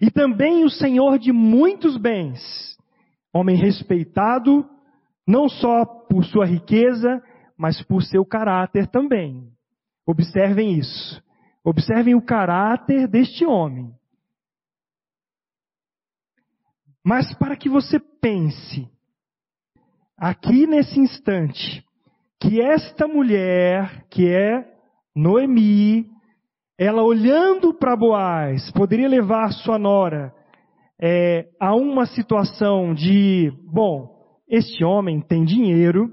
[0.00, 2.40] e também o senhor de muitos bens,
[3.32, 4.68] homem respeitado
[5.26, 7.22] não só por sua riqueza,
[7.56, 9.48] mas por seu caráter também.
[10.06, 11.22] Observem isso.
[11.64, 13.90] Observem o caráter deste homem.
[17.04, 18.88] Mas para que você pense,
[20.16, 21.84] aqui nesse instante,
[22.40, 24.64] que esta mulher, que é
[25.14, 26.06] Noemi,
[26.78, 30.34] ela olhando para Boaz, poderia levar sua nora
[31.00, 34.08] é, a uma situação de, bom,
[34.48, 36.10] este homem tem dinheiro,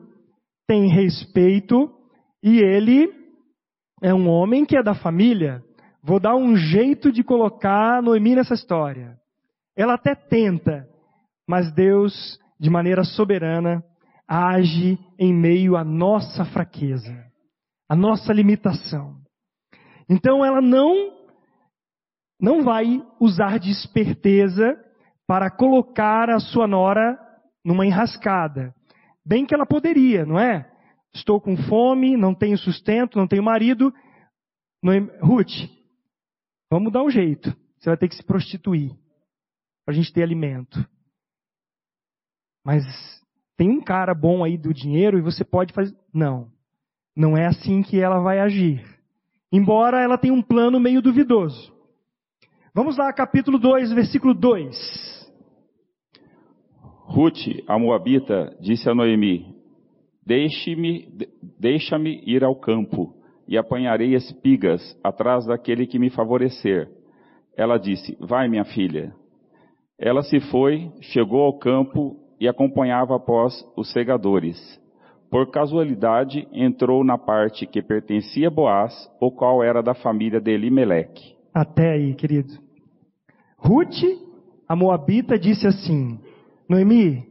[0.67, 1.89] tem respeito
[2.43, 3.09] e ele
[4.01, 5.63] é um homem que é da família.
[6.03, 9.20] Vou dar um jeito de colocar Noemi nessa história.
[9.75, 10.87] Ela até tenta,
[11.47, 13.83] mas Deus, de maneira soberana,
[14.27, 17.25] age em meio à nossa fraqueza,
[17.89, 19.15] à nossa limitação.
[20.09, 21.19] Então ela não
[22.39, 24.75] não vai usar de esperteza
[25.27, 27.17] para colocar a sua nora
[27.63, 28.73] numa enrascada.
[29.23, 30.67] Bem que ela poderia, não é?
[31.13, 33.93] Estou com fome, não tenho sustento, não tenho marido.
[35.21, 35.69] Ruth,
[36.71, 37.55] vamos dar um jeito.
[37.77, 39.00] Você vai ter que se prostituir
[39.85, 40.83] para a gente ter alimento.
[42.63, 42.83] Mas
[43.57, 45.95] tem um cara bom aí do dinheiro e você pode fazer.
[46.13, 46.49] Não.
[47.15, 48.83] Não é assim que ela vai agir.
[49.51, 51.73] Embora ela tenha um plano meio duvidoso.
[52.73, 55.21] Vamos lá, capítulo 2, versículo 2.
[57.05, 59.53] Ruth, a Moabita, disse a Noemi:
[60.25, 61.09] Deixe-me,
[61.59, 63.13] deixa-me ir ao campo
[63.45, 66.89] e apanharei espigas atrás daquele que me favorecer.
[67.57, 69.13] Ela disse: Vai, minha filha.
[70.01, 74.57] Ela se foi, chegou ao campo e acompanhava após os segadores.
[75.29, 80.51] Por casualidade, entrou na parte que pertencia a Boaz, o qual era da família de
[80.51, 81.37] Elimelech.
[81.53, 82.51] Até aí, querido.
[83.59, 84.01] Ruth,
[84.67, 86.19] a Moabita, disse assim:
[86.67, 87.23] Noemi,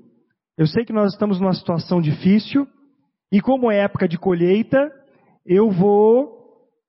[0.56, 2.68] eu sei que nós estamos numa situação difícil,
[3.32, 4.78] e como é época de colheita,
[5.44, 6.38] eu vou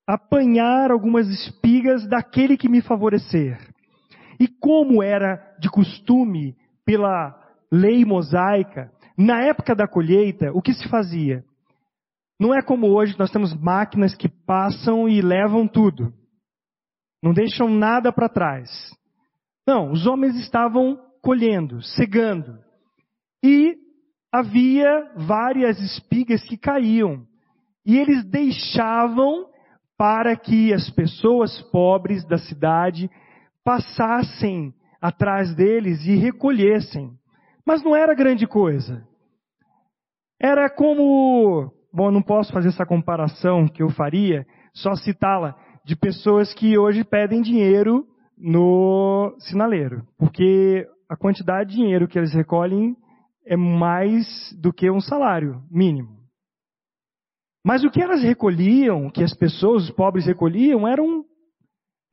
[0.07, 3.70] apanhar algumas espigas daquele que me favorecer.
[4.41, 7.39] E como era de costume pela
[7.71, 11.45] lei mosaica, na época da colheita, o que se fazia?
[12.39, 16.11] Não é como hoje, nós temos máquinas que passam e levam tudo.
[17.21, 18.67] Não deixam nada para trás.
[19.67, 22.57] Não, os homens estavam colhendo, cegando.
[23.43, 23.75] E
[24.33, 27.27] havia várias espigas que caíam.
[27.85, 29.51] E eles deixavam
[29.95, 33.07] para que as pessoas pobres da cidade
[33.63, 37.11] passassem atrás deles e recolhessem.
[37.65, 39.05] Mas não era grande coisa.
[40.39, 46.53] Era como, bom, não posso fazer essa comparação que eu faria, só citá-la, de pessoas
[46.53, 48.05] que hoje pedem dinheiro
[48.37, 52.95] no sinaleiro, porque a quantidade de dinheiro que eles recolhem
[53.45, 54.25] é mais
[54.59, 56.21] do que um salário mínimo.
[57.63, 61.23] Mas o que elas recolhiam, que as pessoas, os pobres recolhiam, era, um,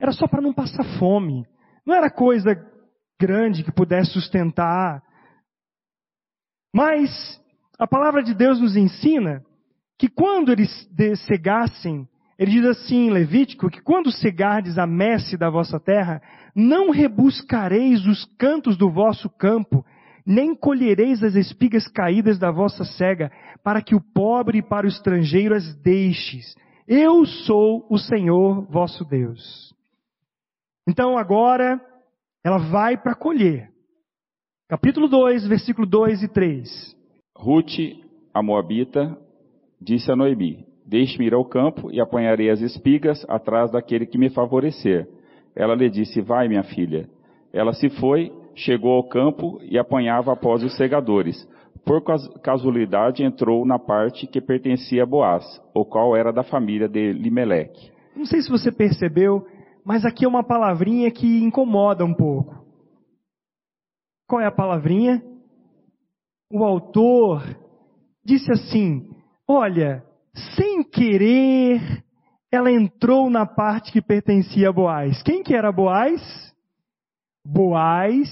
[0.00, 1.46] era só para não passar fome.
[1.84, 2.54] Não era coisa
[3.20, 5.02] grande que pudesse sustentar.
[6.74, 7.10] Mas
[7.78, 9.42] a palavra de Deus nos ensina
[9.98, 10.88] que quando eles
[11.26, 12.06] cegassem,
[12.38, 16.22] ele diz assim em Levítico, que quando cegardes a messe da vossa terra,
[16.54, 19.84] não rebuscareis os cantos do vosso campo,
[20.24, 23.32] nem colhereis as espigas caídas da vossa cega,
[23.64, 26.54] para que o pobre e para o estrangeiro as deixes.
[26.86, 29.74] Eu sou o Senhor vosso Deus.
[30.88, 31.78] Então agora
[32.42, 33.68] ela vai para colher.
[34.70, 36.96] Capítulo 2, versículo 2 e 3.
[37.36, 37.78] Ruth,
[38.32, 39.14] a Moabita,
[39.78, 44.30] disse a Noemi: Deixe-me ir ao campo e apanharei as espigas atrás daquele que me
[44.30, 45.06] favorecer.
[45.54, 47.06] Ela lhe disse: Vai, minha filha.
[47.52, 51.46] Ela se foi chegou ao campo e apanhava após os segadores.
[51.84, 52.02] Por
[52.42, 57.90] casualidade entrou na parte que pertencia a Boaz, o qual era da família de Limeleque.
[58.16, 59.46] Não sei se você percebeu,
[59.88, 62.62] mas aqui é uma palavrinha que incomoda um pouco.
[64.28, 65.24] Qual é a palavrinha?
[66.52, 67.42] O autor
[68.22, 69.08] disse assim:
[69.48, 70.04] Olha,
[70.54, 72.04] sem querer,
[72.52, 75.22] ela entrou na parte que pertencia a Boaz.
[75.22, 76.20] Quem que era Boaz?
[77.42, 78.28] Boaz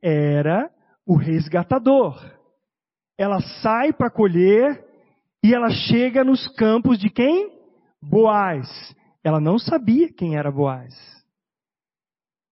[0.00, 0.70] era
[1.04, 2.24] o resgatador.
[3.18, 4.86] Ela sai para colher
[5.42, 7.50] e ela chega nos campos de quem?
[8.00, 8.68] Boaz.
[9.24, 10.94] Ela não sabia quem era Boaz.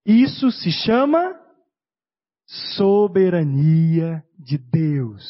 [0.05, 1.39] Isso se chama
[2.75, 5.23] soberania de Deus.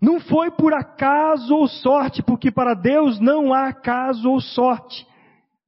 [0.00, 5.06] Não foi por acaso ou sorte, porque para Deus não há acaso ou sorte.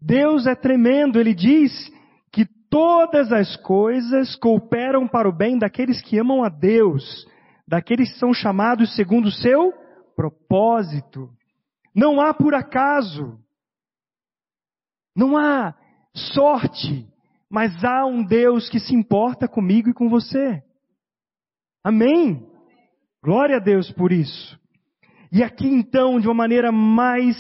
[0.01, 1.91] Deus é tremendo, ele diz
[2.71, 7.27] todas as coisas cooperam para o bem daqueles que amam a Deus,
[7.67, 9.75] daqueles que são chamados segundo o seu
[10.15, 11.29] propósito.
[11.95, 13.37] Não há por acaso,
[15.17, 15.75] não há
[16.15, 17.07] sorte,
[17.51, 20.63] mas há um Deus que se importa comigo e com você.
[21.85, 22.47] Amém?
[23.23, 24.59] Glória a Deus por isso.
[25.33, 27.37] E aqui então, de uma maneira mais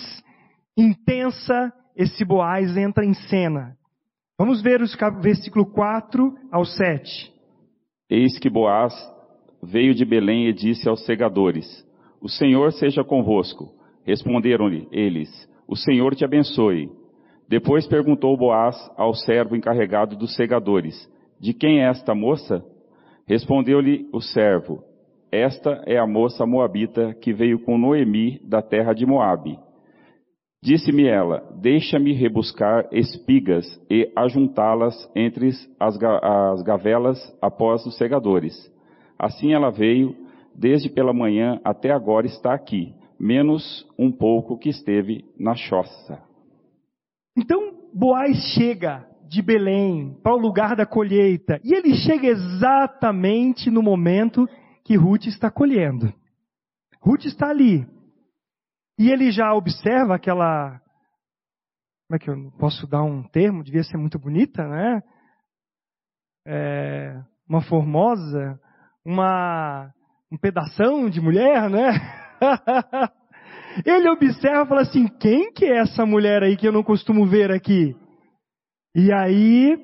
[0.76, 3.76] intensa, esse Boaz entra em cena.
[4.38, 7.33] Vamos ver os versículo 4 ao 7.
[8.09, 8.94] Eis que Boaz
[9.62, 11.66] veio de Belém e disse aos segadores:
[12.20, 13.74] O Senhor seja convosco.
[14.04, 15.28] Responderam-lhe eles:
[15.68, 16.90] O Senhor te abençoe.
[17.51, 20.95] Depois perguntou Boaz ao servo encarregado dos segadores:
[21.41, 22.65] De quem é esta moça?
[23.27, 24.85] Respondeu-lhe o servo:
[25.33, 29.59] Esta é a moça moabita que veio com Noemi da terra de Moabe.
[30.63, 35.49] Disse-me ela: Deixa-me rebuscar espigas e ajuntá-las entre
[35.81, 38.55] as, as gavelas após os segadores.
[39.19, 40.15] Assim ela veio,
[40.55, 46.30] desde pela manhã até agora está aqui, menos um pouco que esteve na choça.
[47.37, 53.83] Então Boaz chega de Belém para o lugar da colheita e ele chega exatamente no
[53.83, 54.49] momento
[54.85, 56.12] que Ruth está colhendo.
[57.01, 57.87] Ruth está ali,
[59.01, 60.79] e ele já observa aquela.
[62.07, 63.64] Como é que eu posso dar um termo?
[63.64, 65.03] Devia ser muito bonita, né?
[66.47, 68.61] É, uma formosa,
[69.03, 69.90] uma
[70.31, 71.93] um pedação de mulher, né?
[73.85, 77.27] ele observa e fala assim: quem que é essa mulher aí que eu não costumo
[77.27, 77.95] ver aqui?
[78.94, 79.79] E aí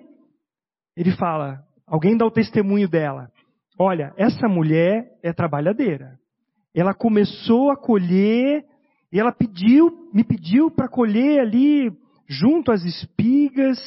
[0.97, 3.31] ele fala: alguém dá o testemunho dela.
[3.79, 6.19] Olha, essa mulher é trabalhadeira.
[6.75, 8.65] Ela começou a colher
[9.13, 11.91] e ela pediu, me pediu para colher ali,
[12.29, 13.79] junto às espigas,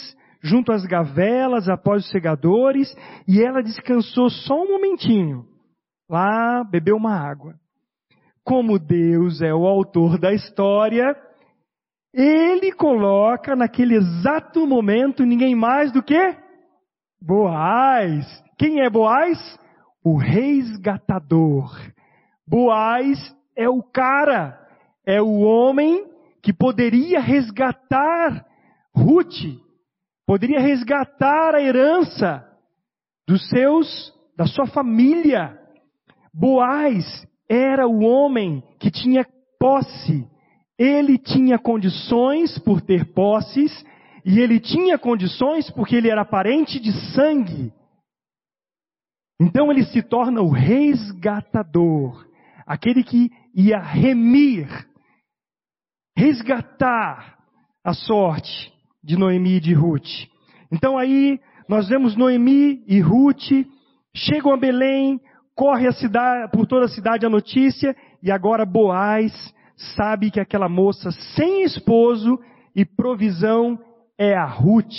[0.41, 2.95] junto às gavelas, após os segadores,
[3.27, 5.45] e ela descansou só um momentinho.
[6.09, 7.55] Lá bebeu uma água.
[8.49, 11.15] Como Deus é o autor da história,
[12.11, 16.35] ele coloca naquele exato momento ninguém mais do que
[17.21, 18.25] Boaz.
[18.57, 19.37] Quem é Boaz?
[20.03, 21.77] O resgatador.
[22.47, 23.19] Boaz
[23.55, 24.59] é o cara
[25.05, 26.07] é o homem
[26.41, 28.47] que poderia resgatar
[28.95, 29.45] Ruth,
[30.25, 32.43] poderia resgatar a herança
[33.27, 35.55] dos seus, da sua família.
[36.33, 37.05] Boaz
[37.49, 39.25] era o homem que tinha
[39.59, 40.27] posse.
[40.77, 43.85] Ele tinha condições por ter posses,
[44.23, 47.73] e ele tinha condições porque ele era parente de sangue.
[49.41, 52.25] Então ele se torna o resgatador,
[52.65, 54.67] aquele que ia remir,
[56.15, 57.37] resgatar
[57.83, 58.73] a sorte
[59.03, 60.27] de Noemi e de Ruth.
[60.71, 63.65] Então aí nós vemos Noemi e Ruth
[64.13, 65.21] chegam a Belém,
[65.59, 67.93] corre cidade, por toda a cidade a notícia,
[68.23, 69.33] e agora Boaz
[69.97, 72.39] sabe que aquela moça sem esposo
[72.73, 73.77] e provisão
[74.17, 74.95] é a Ruth,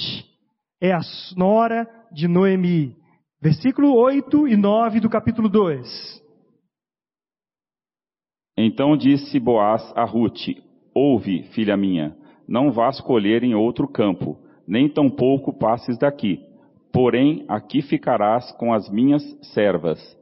[0.79, 1.01] é a
[1.35, 2.95] nora de Noemi.
[3.41, 6.23] Versículo 8 e 9 do capítulo 2.
[8.59, 10.49] Então disse Boaz a Ruth:
[10.95, 12.15] Ouve, filha minha,
[12.47, 14.37] não vás colher em outro campo,
[14.69, 16.39] nem tampouco passes daqui.
[16.93, 19.23] Porém, aqui ficarás com as minhas
[19.55, 20.20] servas.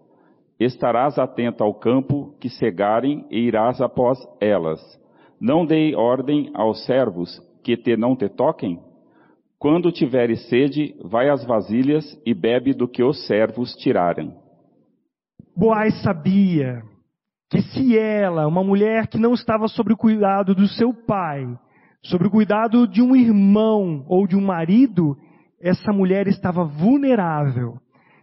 [0.58, 4.80] Estarás atenta ao campo que cegarem e irás após elas.
[5.40, 8.80] Não dei ordem aos servos que te não te toquem?
[9.58, 14.32] Quando tiveres sede, vai às vasilhas e bebe do que os servos tirarem.
[15.56, 16.82] Boaz sabia
[17.50, 21.44] que se ela, uma mulher que não estava sob o cuidado do seu pai,
[22.04, 25.16] sob o cuidado de um irmão ou de um marido,
[25.60, 27.78] essa mulher estava vulnerável.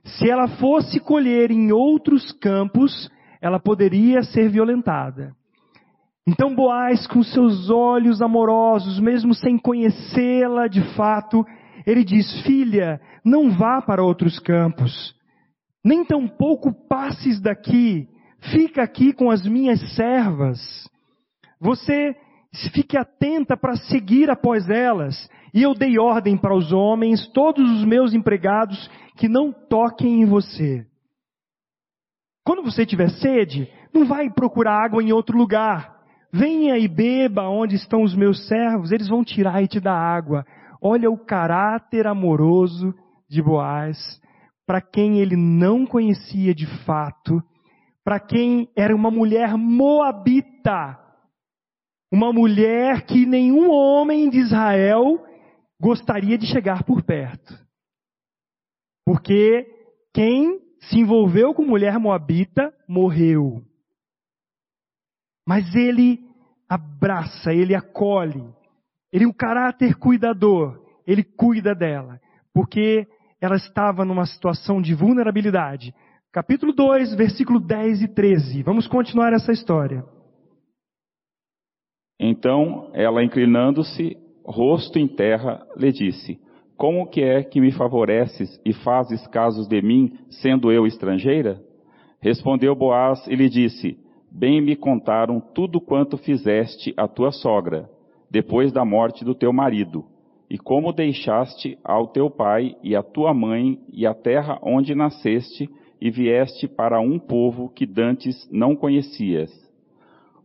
[0.06, 3.10] Se ela fosse colher em outros campos,
[3.41, 5.36] ela poderia ser violentada.
[6.28, 11.45] Então Boaz, com seus olhos amorosos, mesmo sem conhecê-la de fato,
[11.86, 15.16] ele diz: Filha, não vá para outros campos,
[15.84, 18.08] nem tampouco passes daqui,
[18.51, 20.60] fica aqui com as minhas servas.
[21.60, 22.16] Você
[22.74, 25.30] fique atenta para seguir após elas.
[25.56, 30.26] E eu dei ordem para os homens, todos os meus empregados, que não toquem em
[30.26, 30.86] você.
[32.45, 35.95] Quando você tiver sede, não vai procurar água em outro lugar.
[36.30, 40.45] Venha e beba onde estão os meus servos, eles vão tirar e te dar água.
[40.82, 42.93] Olha o caráter amoroso
[43.30, 43.97] de Boaz,
[44.68, 47.41] para quem ele não conhecia de fato,
[48.03, 50.99] para quem era uma mulher moabita,
[52.12, 55.24] uma mulher que nenhum homem de Israel
[55.80, 57.54] gostaria de chegar por perto.
[59.06, 59.66] Porque
[60.14, 63.62] quem se envolveu com mulher moabita morreu.
[65.48, 66.20] Mas ele
[66.68, 68.44] abraça, ele acolhe.
[69.12, 70.84] Ele é um caráter cuidador.
[71.06, 72.20] Ele cuida dela.
[72.54, 73.08] Porque
[73.40, 75.94] ela estava numa situação de vulnerabilidade.
[76.32, 78.64] Capítulo 2, versículo 10 e 13.
[78.64, 80.04] Vamos continuar essa história.
[82.20, 86.39] Então ela, inclinando-se, rosto em terra, lhe disse:
[86.78, 91.62] Como que é que me favoreces e fazes casos de mim, sendo eu estrangeira?
[92.22, 93.98] Respondeu Boaz e lhe disse:
[94.38, 97.89] bem me contaram tudo quanto fizeste a tua sogra,
[98.30, 100.04] depois da morte do teu marido,
[100.50, 105.70] e como deixaste ao teu pai e a tua mãe e a terra onde nasceste,
[106.02, 109.50] e vieste para um povo que dantes não conhecias.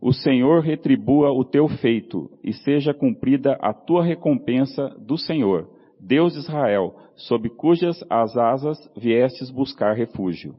[0.01, 6.33] O Senhor retribua o teu feito, e seja cumprida a tua recompensa do Senhor, Deus
[6.33, 10.55] de Israel, sob cujas as asas viestes buscar refúgio.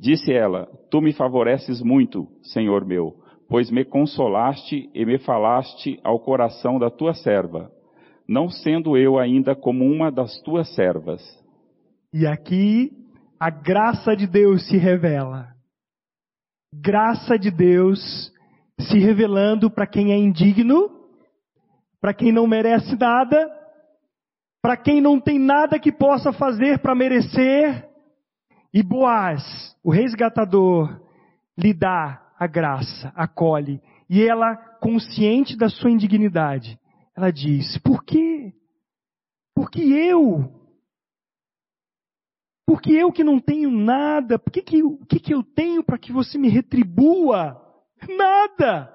[0.00, 3.14] Disse ela: Tu me favoreces muito, Senhor meu,
[3.46, 7.70] pois me consolaste e me falaste ao coração da tua serva,
[8.26, 11.22] não sendo eu ainda como uma das tuas servas.
[12.10, 12.90] E aqui
[13.38, 15.48] a graça de Deus se revela.
[16.72, 18.32] Graça de Deus
[18.80, 20.90] se revelando para quem é indigno,
[22.00, 23.50] para quem não merece nada,
[24.62, 27.88] para quem não tem nada que possa fazer para merecer,
[28.72, 29.42] e Boaz,
[29.82, 31.00] o resgatador,
[31.56, 33.80] lhe dá a graça, acolhe.
[34.08, 36.78] E ela, consciente da sua indignidade,
[37.16, 38.52] ela diz: Por quê?
[39.54, 40.52] Porque eu?
[42.66, 45.96] Porque eu que não tenho nada, por que, que, o que, que eu tenho para
[45.96, 47.62] que você me retribua?
[48.08, 48.92] Nada!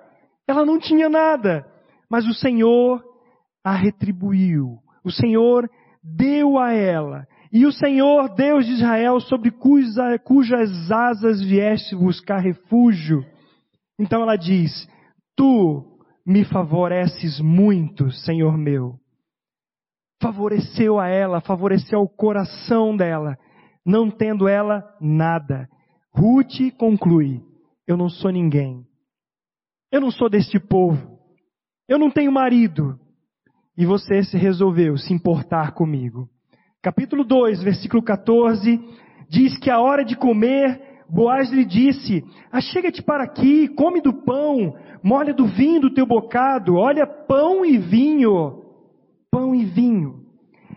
[0.48, 1.66] Ela não tinha nada,
[2.10, 3.04] mas o Senhor
[3.64, 4.80] a retribuiu.
[5.04, 5.70] O Senhor
[6.04, 12.40] deu a ela e o Senhor, Deus de Israel, sobre cuja, cujas asas vieste buscar
[12.40, 13.26] refúgio.
[14.00, 14.88] Então ela diz:
[15.36, 15.84] Tu
[16.26, 18.96] me favoreces muito, Senhor meu.
[20.22, 23.38] Favoreceu a ela, favoreceu o coração dela,
[23.86, 25.68] não tendo ela nada.
[26.16, 27.42] Ruth conclui:
[27.86, 28.86] Eu não sou ninguém.
[29.92, 31.20] Eu não sou deste povo.
[31.88, 32.98] Eu não tenho marido.
[33.78, 36.30] e você se resolveu se importar comigo.
[36.84, 38.80] Capítulo 2, versículo 14,
[39.30, 40.80] diz que a hora de comer,
[41.10, 46.76] Boaz lhe disse: Achega-te para aqui, come do pão, molha do vinho do teu bocado,
[46.76, 48.62] olha pão e vinho,
[49.32, 50.22] pão e vinho.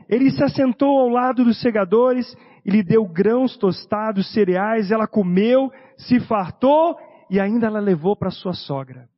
[0.09, 2.27] Ele se assentou ao lado dos segadores
[2.65, 6.97] e lhe deu grãos tostados, cereais, ela comeu, se fartou
[7.31, 9.09] e ainda ela levou para sua sogra.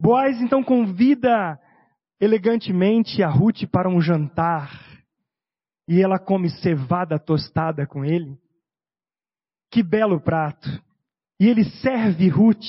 [0.00, 1.58] Boaz então convida
[2.20, 4.70] elegantemente a Ruth para um jantar
[5.88, 8.38] e ela come cevada tostada com ele.
[9.70, 10.68] Que belo prato!
[11.38, 12.64] E ele serve Ruth.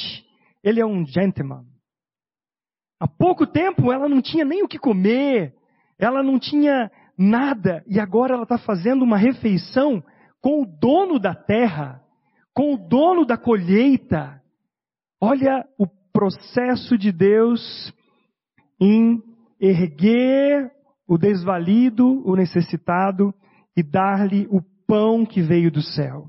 [0.64, 1.66] Ele é um gentleman.
[3.00, 5.54] Há pouco tempo ela não tinha nem o que comer,
[6.00, 10.04] ela não tinha nada, e agora ela está fazendo uma refeição
[10.42, 12.02] com o dono da terra,
[12.56, 14.42] com o dono da colheita.
[15.22, 17.94] Olha o processo de Deus
[18.80, 19.22] em
[19.60, 20.72] erguer
[21.08, 23.34] o desvalido, o necessitado
[23.76, 26.28] e dar-lhe o pão que veio do céu.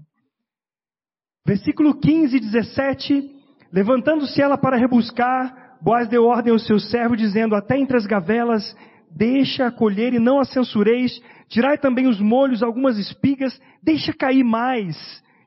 [1.47, 3.37] Versículo 15 e 17.
[3.73, 8.77] Levantando-se ela para rebuscar, Boaz deu ordem ao seu servo, dizendo: Até entre as gavelas,
[9.11, 11.21] deixa colher e não a censureis.
[11.49, 14.97] Tirai também os molhos, algumas espigas, deixa cair mais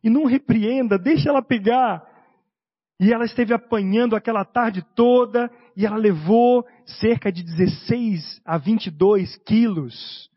[0.03, 2.03] e não repreenda, deixa ela pegar.
[2.99, 9.37] E ela esteve apanhando aquela tarde toda e ela levou cerca de 16 a 22
[9.45, 10.29] quilos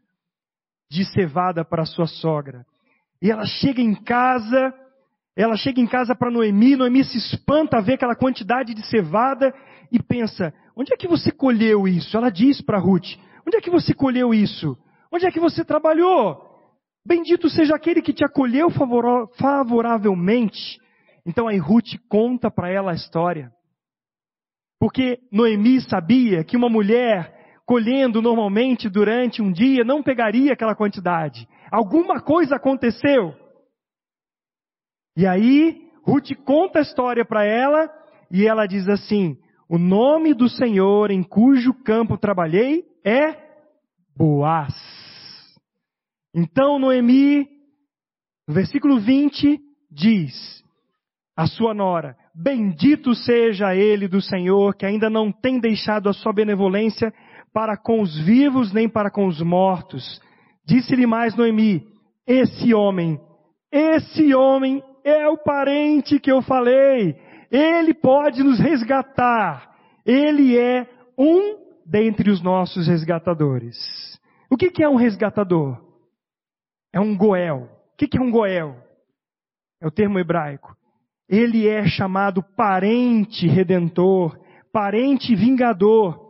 [0.88, 2.64] de cevada para sua sogra.
[3.20, 4.72] E ela chega em casa,
[5.36, 9.52] ela chega em casa para Noemi, Noemi se espanta a ver aquela quantidade de cevada
[9.90, 12.16] e pensa: onde é que você colheu isso?
[12.16, 14.76] Ela diz para Ruth: onde é que você colheu isso?
[15.10, 16.51] Onde é que você trabalhou?
[17.04, 18.68] Bendito seja aquele que te acolheu
[19.36, 20.78] favoravelmente.
[21.26, 23.52] Então aí Ruth conta para ela a história.
[24.78, 27.32] Porque Noemi sabia que uma mulher
[27.64, 31.48] colhendo normalmente durante um dia não pegaria aquela quantidade.
[31.70, 33.34] Alguma coisa aconteceu.
[35.16, 37.88] E aí Ruth conta a história para ela
[38.30, 39.36] e ela diz assim:
[39.68, 43.36] O nome do Senhor em cujo campo trabalhei é
[44.16, 44.91] Boaz.
[46.34, 47.46] Então Noemi,
[48.48, 49.60] no versículo 20,
[49.90, 50.64] diz:
[51.36, 56.32] A sua nora, bendito seja ele do Senhor, que ainda não tem deixado a sua
[56.32, 57.12] benevolência
[57.52, 60.20] para com os vivos nem para com os mortos.
[60.66, 61.86] Disse-lhe mais Noemi:
[62.26, 63.20] Esse homem,
[63.70, 67.14] esse homem é o parente que eu falei.
[67.50, 69.70] Ele pode nos resgatar.
[70.06, 73.76] Ele é um dentre os nossos resgatadores.
[74.50, 75.91] O que é um resgatador?
[76.92, 77.68] É um Goel.
[77.94, 78.76] O que é um Goel?
[79.80, 80.76] É o termo hebraico.
[81.28, 84.38] Ele é chamado parente redentor,
[84.72, 86.20] parente vingador.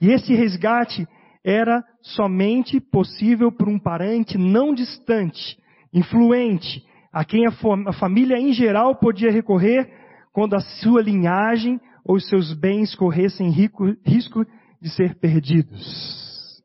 [0.00, 1.06] E esse resgate
[1.44, 5.58] era somente possível por um parente não distante,
[5.92, 7.50] influente, a quem a,
[7.86, 9.90] a família em geral podia recorrer
[10.32, 14.44] quando a sua linhagem ou os seus bens corressem rico, risco
[14.80, 16.62] de ser perdidos.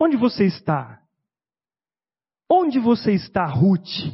[0.00, 1.00] Onde você está?
[2.50, 4.12] Onde você está, Ruth?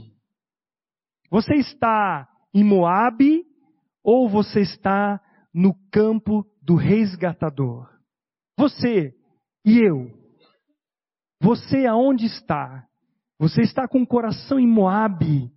[1.30, 3.44] Você está em Moabe
[4.02, 5.20] ou você está
[5.52, 7.88] no campo do resgatador?
[8.56, 9.14] Você
[9.64, 10.10] e eu.
[11.40, 12.86] Você aonde está?
[13.38, 15.50] Você está com o coração em Moabe,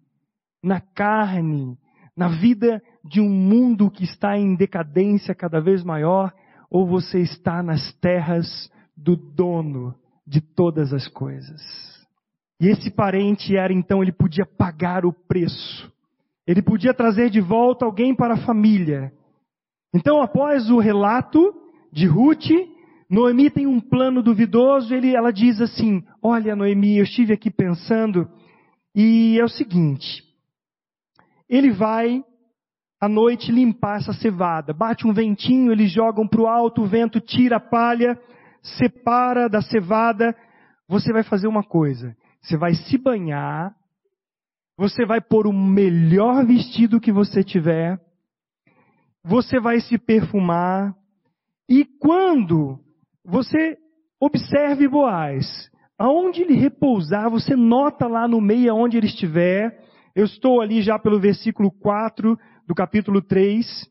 [0.63, 1.77] na carne,
[2.15, 6.33] na vida de um mundo que está em decadência cada vez maior,
[6.69, 9.93] ou você está nas terras do dono
[10.25, 11.92] de todas as coisas?
[12.63, 15.91] E esse parente era então, ele podia pagar o preço.
[16.47, 19.11] Ele podia trazer de volta alguém para a família.
[19.93, 21.53] Então, após o relato
[21.91, 22.47] de Ruth,
[23.09, 24.95] Noemi tem um plano duvidoso.
[24.95, 28.29] Ele, ela diz assim: Olha, Noemi, eu estive aqui pensando,
[28.95, 30.23] e é o seguinte:
[31.49, 32.23] ele vai
[32.97, 34.71] à noite limpar essa cevada.
[34.71, 38.17] Bate um ventinho, eles jogam para o alto, o vento tira a palha,
[38.61, 40.33] separa da cevada.
[40.87, 43.73] Você vai fazer uma coisa: você vai se banhar,
[44.77, 47.97] você vai pôr o melhor vestido que você tiver,
[49.23, 50.93] você vai se perfumar,
[51.69, 52.77] e quando
[53.23, 53.77] você
[54.19, 59.81] observe Boaz, aonde ele repousar, você nota lá no meio aonde ele estiver,
[60.13, 62.37] eu estou ali já pelo versículo 4
[62.67, 63.89] do capítulo 3,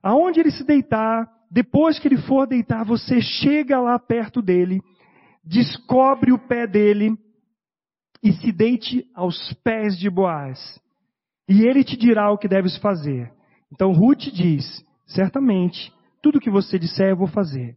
[0.00, 4.80] aonde ele se deitar, depois que ele for deitar, você chega lá perto dele,
[5.44, 7.18] descobre o pé dele,
[8.22, 10.80] e se deite aos pés de Boaz,
[11.48, 13.32] e ele te dirá o que deves fazer.
[13.72, 14.64] Então Ruth diz:
[15.06, 15.92] certamente,
[16.22, 17.76] tudo que você disser eu vou fazer.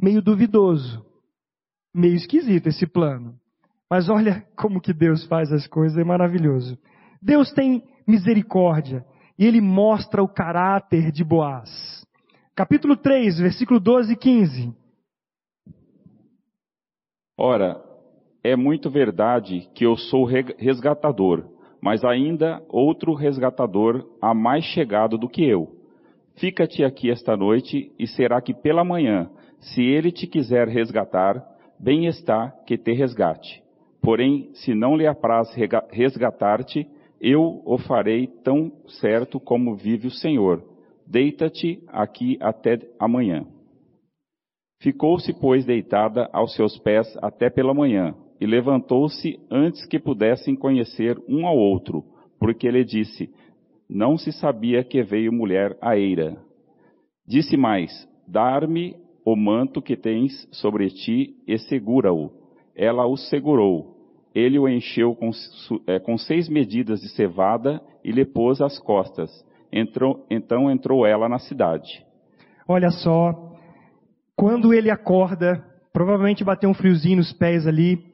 [0.00, 1.04] meio duvidoso,
[1.94, 3.38] meio esquisito esse plano.
[3.88, 6.76] Mas olha como que Deus faz as coisas, é maravilhoso.
[7.22, 9.04] Deus tem misericórdia
[9.38, 12.04] e ele mostra o caráter de Boaz.
[12.56, 14.76] Capítulo 3, versículo 12 e 15.
[17.36, 17.82] Ora,
[18.44, 20.26] é muito verdade que eu sou
[20.58, 21.46] resgatador,
[21.80, 25.68] mas ainda outro resgatador há mais chegado do que eu.
[26.36, 31.42] Fica-te aqui esta noite, e será que pela manhã, se ele te quiser resgatar,
[31.80, 33.62] bem está que te resgate.
[34.02, 35.48] Porém, se não lhe apraz
[35.90, 36.86] resgatar-te,
[37.18, 38.70] eu o farei tão
[39.00, 40.62] certo como vive o Senhor.
[41.06, 43.46] Deita-te aqui até amanhã.
[44.82, 48.14] Ficou-se, pois, deitada aos seus pés até pela manhã,
[48.44, 52.04] e levantou-se antes que pudessem conhecer um ao outro,
[52.38, 53.30] porque ele disse:
[53.88, 56.36] Não se sabia que veio mulher a eira.
[57.26, 62.30] Disse mais: Dar-me o manto que tens sobre ti e segura-o.
[62.76, 63.96] Ela o segurou.
[64.34, 65.30] Ele o encheu com,
[65.86, 69.30] é, com, seis medidas de cevada e lhe pôs às costas.
[69.72, 72.04] Entrou, então entrou ela na cidade.
[72.68, 73.56] Olha só,
[74.36, 75.64] quando ele acorda,
[75.94, 78.12] provavelmente bateu um friozinho nos pés ali,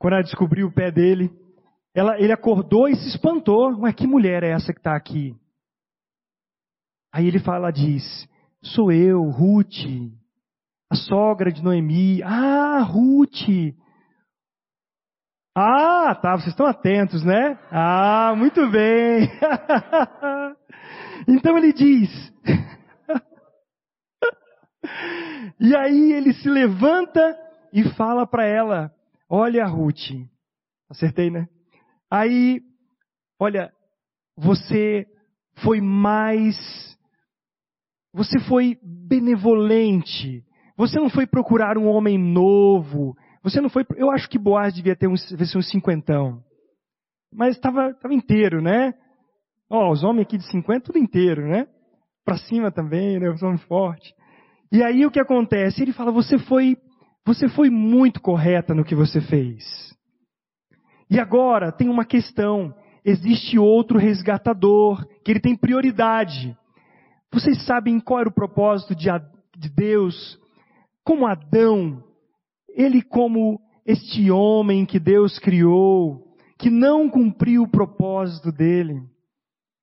[0.00, 1.30] quando ela descobriu o pé dele,
[1.94, 3.80] ela, ele acordou e se espantou.
[3.80, 5.36] Ué, que mulher é essa que está aqui?
[7.12, 8.02] Aí ele fala, diz,
[8.62, 9.84] sou eu, Ruth,
[10.90, 12.22] a sogra de Noemi.
[12.22, 13.74] Ah, Ruth!
[15.54, 17.58] Ah, tá, vocês estão atentos, né?
[17.70, 19.28] Ah, muito bem.
[21.28, 22.32] então ele diz,
[25.60, 27.38] e aí ele se levanta
[27.70, 28.90] e fala para ela:
[29.32, 30.10] Olha, Ruth,
[30.90, 31.48] acertei, né?
[32.10, 32.60] Aí,
[33.38, 33.72] olha,
[34.36, 35.06] você
[35.62, 36.56] foi mais.
[38.12, 40.44] Você foi benevolente.
[40.76, 43.14] Você não foi procurar um homem novo.
[43.44, 43.86] Você não foi.
[43.96, 46.42] Eu acho que Boaz devia ter uns, ser um cinquentão.
[47.32, 48.92] Mas estava inteiro, né?
[49.70, 51.68] Ó, oh, os homens aqui de 50, tudo inteiro, né?
[52.24, 53.30] Para cima também, né?
[53.30, 54.12] Os homens fortes.
[54.72, 55.82] E aí o que acontece?
[55.82, 56.76] Ele fala: você foi,
[57.26, 59.64] você foi muito correta no que você fez.
[61.08, 62.74] E agora tem uma questão.
[63.04, 66.56] Existe outro resgatador, que ele tem prioridade.
[67.32, 69.08] Vocês sabem qual era o propósito de,
[69.56, 70.38] de Deus?
[71.04, 72.02] Como Adão,
[72.68, 79.00] ele como este homem que Deus criou, que não cumpriu o propósito dele.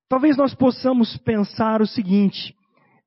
[0.08, 2.56] Talvez nós possamos pensar o seguinte: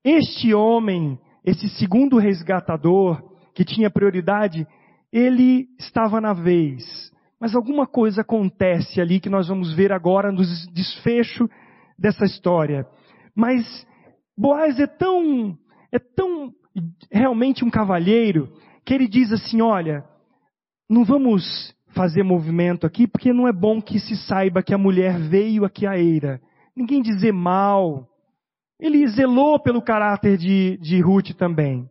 [0.04, 3.22] este homem esse segundo resgatador,
[3.60, 4.66] que tinha prioridade,
[5.12, 7.12] ele estava na vez.
[7.38, 10.40] Mas alguma coisa acontece ali que nós vamos ver agora no
[10.72, 11.46] desfecho
[11.98, 12.86] dessa história.
[13.36, 13.86] Mas
[14.34, 15.58] Boaz é tão,
[15.92, 16.54] é tão
[17.12, 18.50] realmente um cavalheiro
[18.82, 20.04] que ele diz assim: olha,
[20.88, 25.18] não vamos fazer movimento aqui porque não é bom que se saiba que a mulher
[25.18, 26.40] veio aqui à eira.
[26.74, 28.08] Ninguém dizer mal,
[28.80, 31.86] ele zelou pelo caráter de, de Ruth também.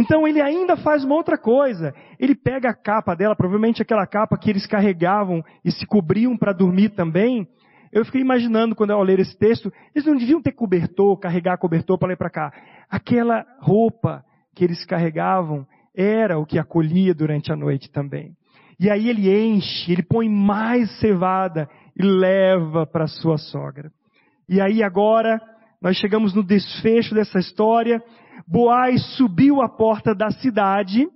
[0.00, 1.94] Então ele ainda faz uma outra coisa.
[2.18, 6.54] Ele pega a capa dela, provavelmente aquela capa que eles carregavam e se cobriam para
[6.54, 7.46] dormir também.
[7.92, 11.98] Eu fiquei imaginando quando eu ler esse texto, eles não deviam ter cobertor, carregar cobertor
[11.98, 12.50] para e para cá.
[12.88, 14.24] Aquela roupa
[14.54, 18.32] que eles carregavam era o que acolhia durante a noite também.
[18.78, 23.92] E aí ele enche, ele põe mais cevada e leva para sua sogra.
[24.48, 25.38] E aí agora
[25.82, 28.02] nós chegamos no desfecho dessa história.
[28.50, 31.06] Boaz subiu à porta da cidade,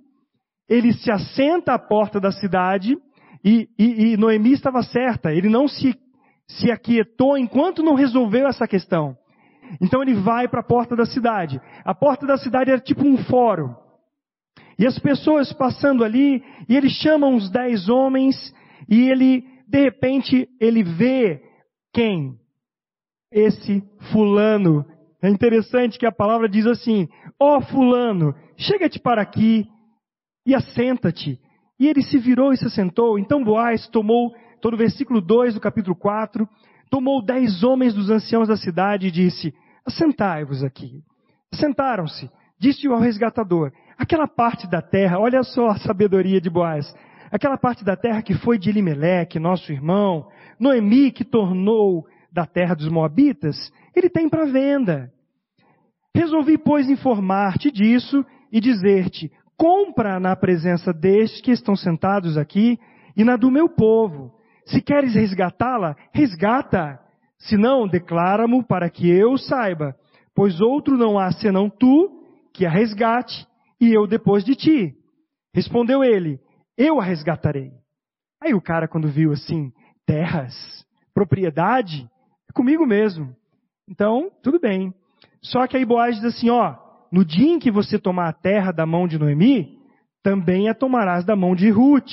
[0.69, 2.97] ele se assenta à porta da cidade,
[3.43, 5.93] e, e, e Noemi estava certa, ele não se,
[6.47, 9.17] se aquietou enquanto não resolveu essa questão.
[9.81, 11.59] Então ele vai para a porta da cidade.
[11.83, 13.75] A porta da cidade era tipo um fórum.
[14.79, 18.35] E as pessoas passando ali, e ele chama uns dez homens,
[18.87, 21.41] e ele, de repente, ele vê
[21.93, 22.37] quem?
[23.35, 24.85] esse fulano.
[25.25, 27.09] É interessante que a palavra diz assim:
[27.39, 29.67] Ó oh, fulano, chega-te para aqui
[30.45, 31.39] e assenta-te.
[31.79, 33.17] E ele se virou e se assentou.
[33.17, 36.47] Então Boaz tomou, todo o versículo 2 do capítulo 4,
[36.91, 39.51] tomou dez homens dos anciãos da cidade e disse:
[39.83, 41.01] Assentai-vos aqui.
[41.51, 42.29] Sentaram-se.
[42.59, 46.95] Disse ao resgatador: Aquela parte da terra, olha só a sabedoria de Boaz.
[47.31, 50.27] Aquela parte da terra que foi de Elimeleque, nosso irmão,
[50.59, 55.11] Noemi que tornou da terra dos Moabitas, ele tem para venda.
[56.15, 62.79] Resolvi, pois, informar-te disso e dizer-te: compra na presença destes que estão sentados aqui
[63.17, 64.33] e na do meu povo.
[64.65, 67.01] Se queres resgatá-la, resgata.
[67.37, 69.93] Se não, declara-mo para que eu saiba,
[70.33, 73.45] pois outro não há senão tu que a resgate
[73.79, 74.95] e eu depois de ti.
[75.53, 76.39] Respondeu ele:
[76.77, 77.71] Eu a resgatarei.
[78.41, 79.69] Aí o cara, quando viu assim,
[80.05, 80.53] terras,
[81.13, 82.09] propriedade,
[82.49, 83.35] é comigo mesmo.
[83.85, 84.93] Então, tudo bem.
[85.51, 86.75] Só que aí Boaz diz assim: Ó,
[87.11, 89.77] no dia em que você tomar a terra da mão de Noemi,
[90.23, 92.11] também a tomarás da mão de Ruth,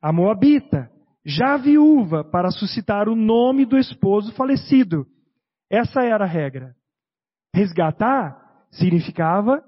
[0.00, 0.90] a Moabita,
[1.24, 5.06] já viúva, para suscitar o nome do esposo falecido.
[5.70, 6.74] Essa era a regra.
[7.54, 8.36] Resgatar
[8.70, 9.62] significava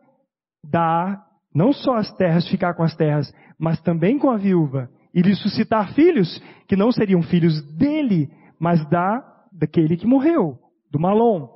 [0.65, 5.23] dar não só as terras, ficar com as terras, mas também com a viúva, e
[5.23, 10.59] lhe suscitar filhos, que não seriam filhos dele, mas da daquele que morreu,
[10.91, 11.54] do Malom.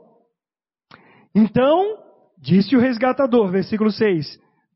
[1.40, 1.98] Então,
[2.36, 4.26] disse o resgatador, versículo 6,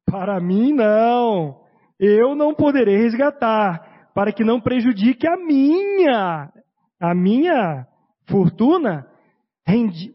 [0.06, 1.60] para mim não,
[1.98, 6.52] eu não poderei resgatar, para que não prejudique a minha,
[7.00, 7.84] a minha
[8.28, 9.08] fortuna,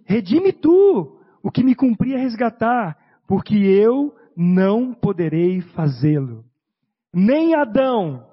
[0.05, 6.45] redime tu o que me cumpria resgatar, porque eu não poderei fazê-lo.
[7.13, 8.25] Nem Adão,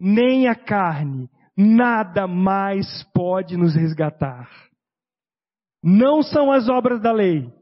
[0.00, 4.50] nem a carne, nada mais pode nos resgatar.
[5.80, 7.59] Não são as obras da lei,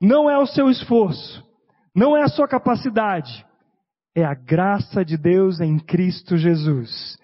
[0.00, 1.44] não é o seu esforço,
[1.94, 3.44] não é a sua capacidade,
[4.14, 7.18] é a graça de Deus em Cristo Jesus.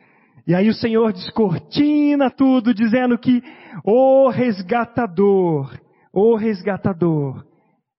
[0.47, 3.43] E aí o Senhor descortina tudo, dizendo que
[3.85, 5.77] o resgatador,
[6.13, 7.45] o resgatador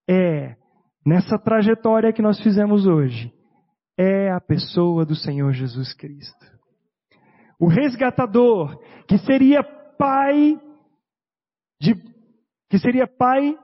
[0.09, 0.55] é
[1.05, 3.34] nessa trajetória que nós fizemos hoje,
[3.97, 6.45] é a pessoa do Senhor Jesus Cristo.
[7.59, 9.63] O resgatador, que seria
[9.97, 10.59] pai
[11.82, 11.95] de,
[12.69, 13.57] que seria pai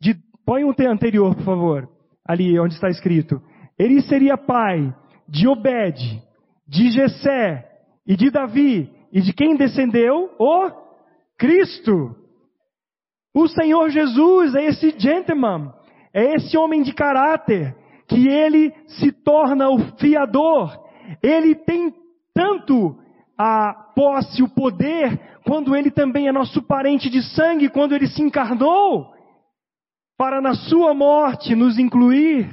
[0.00, 0.14] de,
[0.46, 1.88] põe um anterior, por favor,
[2.24, 3.42] ali onde está escrito.
[3.78, 4.94] Ele seria pai
[5.28, 6.22] de Obed,
[6.66, 7.68] de Jessé
[8.06, 10.30] e de Davi, e de quem descendeu?
[10.38, 10.70] O
[11.36, 12.14] Cristo.
[13.34, 15.72] O Senhor Jesus é esse gentleman
[16.16, 17.76] é esse homem de caráter
[18.08, 20.74] que ele se torna o fiador.
[21.22, 21.92] Ele tem
[22.34, 22.96] tanto
[23.36, 28.22] a posse, o poder, quando ele também é nosso parente de sangue, quando ele se
[28.22, 29.12] encarnou,
[30.16, 32.48] para na sua morte nos incluir.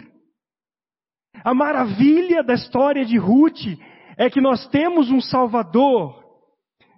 [1.44, 3.78] A maravilha da história de Ruth
[4.18, 6.24] é que nós temos um Salvador.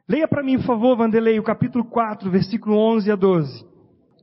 [0.08, 3.66] Leia para mim, por favor, Vanderlei, o capítulo 4, versículo 11 a 12.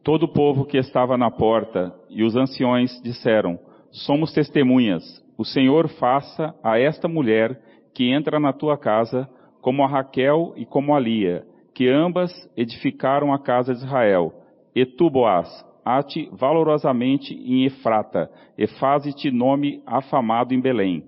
[0.05, 3.59] Todo o povo que estava na porta e os anciões disseram:
[3.90, 5.03] Somos testemunhas.
[5.38, 7.61] O Senhor faça a esta mulher
[7.95, 9.28] que entra na tua casa,
[9.61, 14.32] como a Raquel e como a Lia, que ambas edificaram a casa de Israel.
[14.74, 15.49] E tu, Boaz,
[15.85, 21.05] ate valorosamente em Efrata, e faze-te nome afamado em Belém.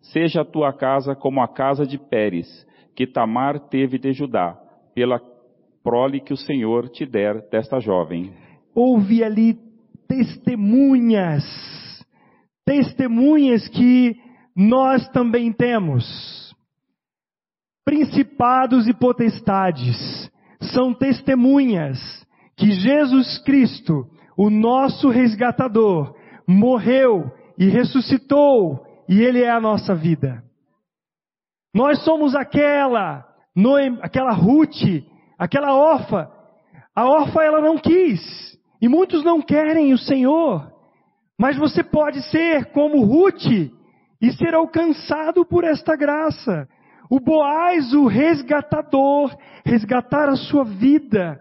[0.00, 4.56] Seja a tua casa como a casa de Pérez, que Tamar teve de Judá,
[4.94, 5.20] pela
[5.82, 8.32] prole que o Senhor te der desta jovem.
[8.74, 9.58] Houve ali
[10.08, 11.44] testemunhas,
[12.64, 14.16] testemunhas que
[14.56, 16.54] nós também temos.
[17.84, 22.21] Principados e potestades são testemunhas
[22.62, 24.06] que Jesus Cristo,
[24.36, 26.14] o nosso resgatador,
[26.46, 30.42] morreu e ressuscitou e Ele é a nossa vida.
[31.74, 33.26] Nós somos aquela,
[34.02, 35.02] aquela Ruth
[35.42, 36.28] Aquela órfã,
[36.94, 38.20] a órfã ela não quis,
[38.80, 40.72] e muitos não querem o Senhor,
[41.36, 43.50] mas você pode ser como Ruth
[44.20, 46.68] e ser alcançado por esta graça.
[47.10, 51.40] O Boaz, o resgatador, resgatar a sua vida.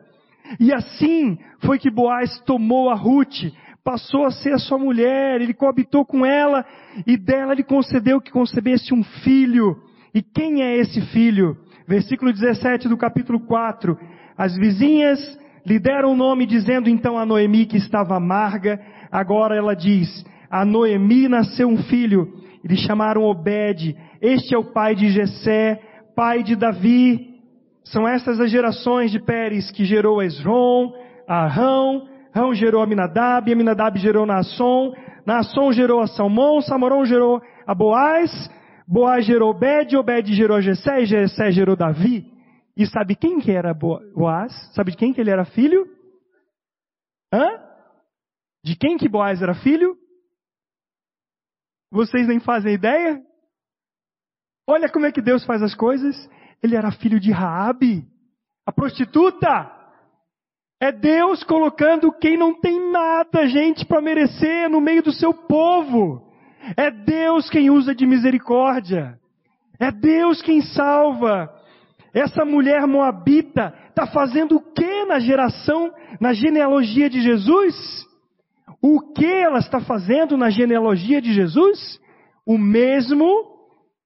[0.59, 3.51] E assim foi que Boaz tomou a Ruth,
[3.83, 6.65] passou a ser sua mulher, ele coabitou com ela
[7.05, 9.77] e dela lhe concedeu que concebesse um filho.
[10.13, 11.57] E quem é esse filho?
[11.87, 13.97] Versículo 17 do capítulo 4.
[14.37, 15.19] As vizinhas
[15.65, 18.79] lhe deram o nome dizendo então a Noemi que estava amarga.
[19.11, 22.33] Agora ela diz, a Noemi nasceu um filho.
[22.63, 23.95] Lhe chamaram Obed.
[24.21, 25.81] Este é o pai de Jessé,
[26.15, 27.30] pai de Davi.
[27.83, 30.93] São estas as gerações de Pérez que gerou Esrom,
[31.27, 34.93] Arão, Arão gerou Aminadab, Aminadab gerou Naasson,
[35.25, 38.31] Naasson gerou a Salmão, Samorão gerou a Boaz,
[38.87, 42.31] Boaz gerou Obed, Obed gerou Jessé, e Jessé gerou Davi.
[42.75, 44.53] E sabe quem que era Boaz?
[44.73, 45.85] Sabe de quem que ele era filho?
[47.33, 47.47] Hã?
[48.63, 49.97] De quem que Boaz era filho?
[51.91, 53.21] Vocês nem fazem ideia?
[54.67, 56.15] Olha como é que Deus faz as coisas.
[56.63, 58.05] Ele era filho de Raabe,
[58.65, 59.71] a prostituta.
[60.79, 66.21] É Deus colocando quem não tem nada, gente, para merecer no meio do seu povo.
[66.75, 69.19] É Deus quem usa de misericórdia.
[69.79, 71.51] É Deus quem salva.
[72.13, 77.75] Essa mulher moabita está fazendo o que na geração, na genealogia de Jesus?
[78.81, 81.99] O que ela está fazendo na genealogia de Jesus?
[82.45, 83.27] O mesmo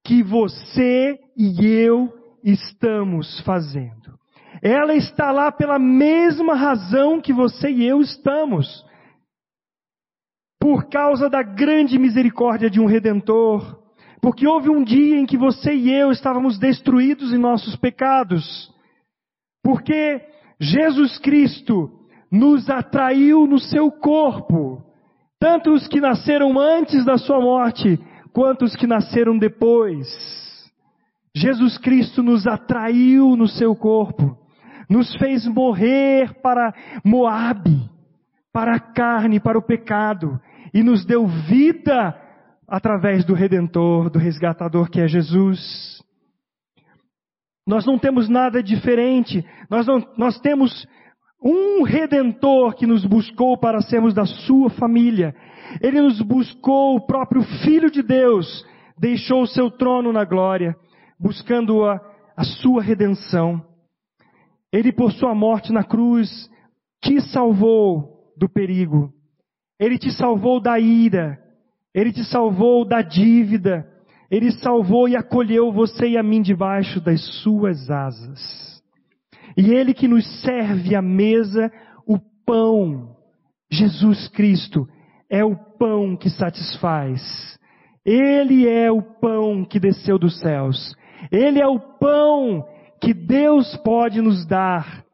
[0.04, 2.15] que você e eu
[2.46, 4.16] estamos fazendo.
[4.62, 8.84] Ela está lá pela mesma razão que você e eu estamos.
[10.60, 13.82] Por causa da grande misericórdia de um redentor.
[14.22, 18.72] Porque houve um dia em que você e eu estávamos destruídos em nossos pecados.
[19.62, 20.20] Porque
[20.60, 21.90] Jesus Cristo
[22.30, 24.82] nos atraiu no seu corpo.
[25.38, 27.98] Tanto os que nasceram antes da sua morte,
[28.32, 30.06] quanto os que nasceram depois.
[31.36, 34.46] Jesus Cristo nos atraiu no seu corpo
[34.88, 36.72] nos fez morrer para
[37.04, 37.90] Moabe,
[38.52, 40.40] para a carne, para o pecado,
[40.72, 42.16] e nos deu vida
[42.68, 46.02] através do Redentor, do resgatador que é Jesus.
[47.66, 50.86] Nós não temos nada diferente, nós, não, nós temos
[51.42, 55.34] um redentor que nos buscou para sermos da sua família.
[55.82, 58.64] Ele nos buscou, o próprio Filho de Deus,
[58.98, 60.76] deixou o seu trono na glória,
[61.18, 62.00] buscando a,
[62.36, 63.64] a sua redenção.
[64.72, 66.50] Ele, por sua morte na cruz,
[67.02, 69.12] te salvou do perigo.
[69.78, 71.38] Ele te salvou da ira.
[71.94, 73.86] Ele te salvou da dívida.
[74.30, 78.82] Ele salvou e acolheu você e a mim debaixo das suas asas.
[79.56, 81.72] E Ele que nos serve à mesa
[82.06, 83.16] o pão,
[83.70, 84.86] Jesus Cristo,
[85.30, 87.58] é o pão que satisfaz.
[88.04, 90.94] Ele é o pão que desceu dos céus.
[91.30, 92.66] Ele é o pão
[93.00, 95.04] que Deus pode nos dar.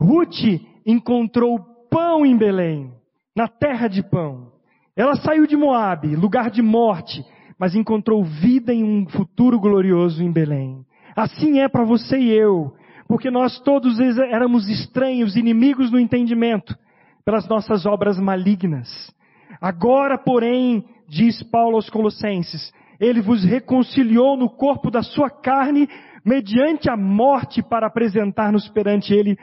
[0.00, 1.58] Ruth encontrou
[1.90, 2.92] pão em Belém,
[3.34, 4.52] na terra de pão.
[4.96, 7.24] Ela saiu de Moabe, lugar de morte,
[7.58, 10.84] mas encontrou vida em um futuro glorioso em Belém.
[11.14, 12.74] Assim é para você e eu,
[13.08, 16.76] porque nós todos éramos estranhos, inimigos no entendimento,
[17.24, 18.88] pelas nossas obras malignas.
[19.60, 25.88] Agora, porém, diz Paulo aos Colossenses, ele vos reconciliou no corpo da sua carne
[26.24, 29.38] mediante a morte para apresentar-nos perante Ele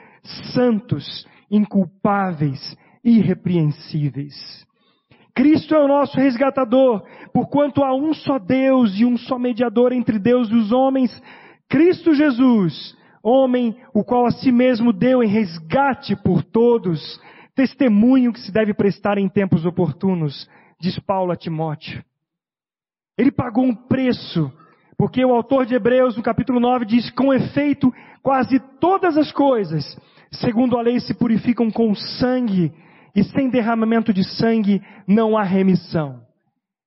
[0.52, 4.34] santos, inculpáveis, irrepreensíveis.
[5.34, 7.02] Cristo é o nosso resgatador,
[7.32, 11.22] porquanto há um só Deus e um só mediador entre Deus e os homens,
[11.68, 17.18] Cristo Jesus, homem, o qual a si mesmo deu em resgate por todos,
[17.54, 20.48] testemunho que se deve prestar em tempos oportunos,
[20.80, 22.04] diz Paulo a Timóteo.
[23.16, 24.52] Ele pagou um preço
[24.96, 27.92] porque o autor de Hebreus, no capítulo 9, diz: Com efeito,
[28.22, 29.84] quase todas as coisas,
[30.30, 32.72] segundo a lei, se purificam com sangue,
[33.14, 36.22] e sem derramamento de sangue não há remissão.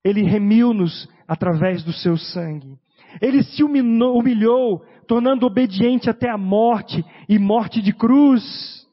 [0.04, 2.76] Ele remiu-nos através do seu sangue.
[3.20, 8.86] Ele se humilhou, humilhou, tornando obediente até a morte e morte de cruz.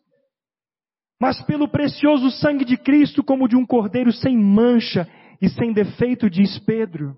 [1.22, 5.08] Mas pelo precioso sangue de Cristo, como de um cordeiro sem mancha
[5.42, 7.18] e sem defeito, diz Pedro.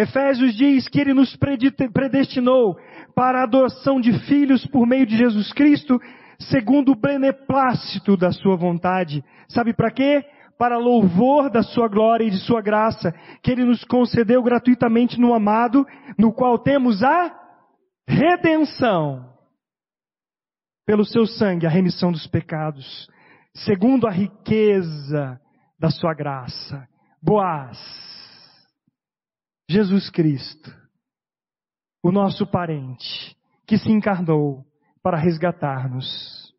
[0.00, 2.74] Efésios diz que ele nos predestinou
[3.14, 6.00] para a adoção de filhos por meio de Jesus Cristo,
[6.38, 9.22] segundo o beneplácito da sua vontade.
[9.48, 10.24] Sabe para quê?
[10.58, 15.34] Para louvor da sua glória e de sua graça, que ele nos concedeu gratuitamente no
[15.34, 15.86] amado,
[16.18, 17.34] no qual temos a
[18.08, 19.28] redenção
[20.86, 23.06] pelo seu sangue, a remissão dos pecados,
[23.54, 25.38] segundo a riqueza
[25.78, 26.88] da sua graça.
[27.22, 28.09] Boaz
[29.70, 30.68] Jesus Cristo,
[32.02, 33.36] o nosso parente,
[33.68, 34.64] que se encarnou
[35.00, 36.52] para resgatar-nos.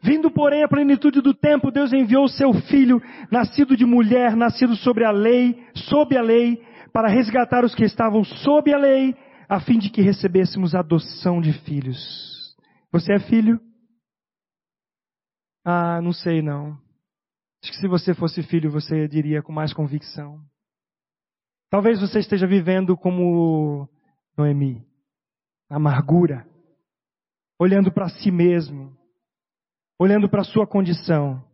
[0.00, 4.76] Vindo, porém, à plenitude do tempo, Deus enviou o seu filho, nascido de mulher, nascido
[4.76, 9.16] sobre a lei, sob a lei, para resgatar os que estavam sob a lei,
[9.48, 12.56] a fim de que recebêssemos adoção de filhos.
[12.92, 13.60] Você é filho?
[15.64, 16.78] Ah, não sei não.
[17.64, 20.40] Acho que se você fosse filho, você diria com mais convicção.
[21.70, 23.88] Talvez você esteja vivendo como
[24.36, 24.82] Noemi,
[25.68, 26.46] amargura,
[27.58, 28.96] olhando para si mesmo,
[29.98, 31.44] olhando para a sua condição.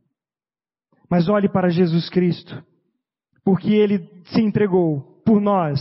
[1.10, 2.62] Mas olhe para Jesus Cristo,
[3.44, 5.80] porque Ele se entregou por nós,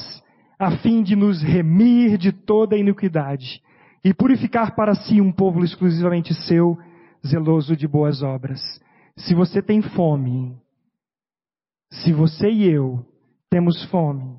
[0.57, 3.61] a fim de nos remir de toda iniquidade
[4.03, 6.77] e purificar para si um povo exclusivamente seu,
[7.25, 8.59] zeloso de boas obras.
[9.15, 10.57] Se você tem fome,
[11.91, 13.05] se você e eu
[13.53, 14.35] temos fome.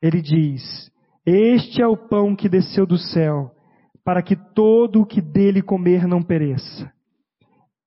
[0.00, 0.90] Ele diz:
[1.26, 3.50] Este é o pão que desceu do céu,
[4.02, 6.90] para que todo o que dele comer não pereça.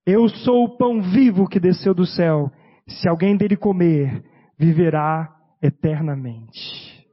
[0.05, 2.51] Eu sou o pão vivo que desceu do céu.
[2.87, 4.23] Se alguém dele comer,
[4.57, 5.27] viverá
[5.61, 7.03] eternamente.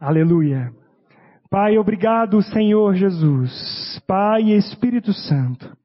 [0.00, 0.72] Aleluia.
[1.50, 4.02] Pai, obrigado, Senhor Jesus.
[4.08, 5.76] Pai e Espírito Santo.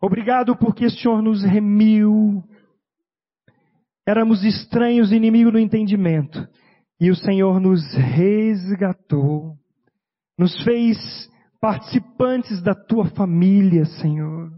[0.00, 2.42] Obrigado porque o Senhor nos remiu
[4.10, 6.46] éramos estranhos, inimigo do entendimento,
[7.00, 9.56] e o Senhor nos resgatou,
[10.36, 10.98] nos fez
[11.60, 14.50] participantes da tua família, Senhor.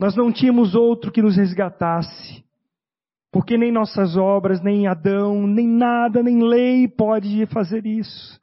[0.00, 2.44] Nós não tínhamos outro que nos resgatasse,
[3.32, 8.38] porque nem nossas obras, nem Adão, nem nada, nem lei pode fazer isso.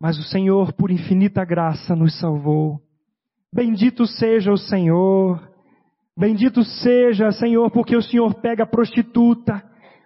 [0.00, 2.80] Mas o Senhor, por infinita graça, nos salvou.
[3.52, 5.49] Bendito seja o Senhor.
[6.20, 9.62] Bendito seja, Senhor, porque o Senhor pega prostituta,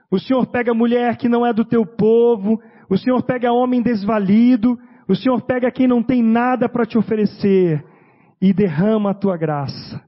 [0.09, 4.79] o Senhor pega mulher que não é do teu povo, o Senhor pega homem desvalido,
[5.09, 7.85] o Senhor pega quem não tem nada para te oferecer
[8.41, 10.01] e derrama a tua graça.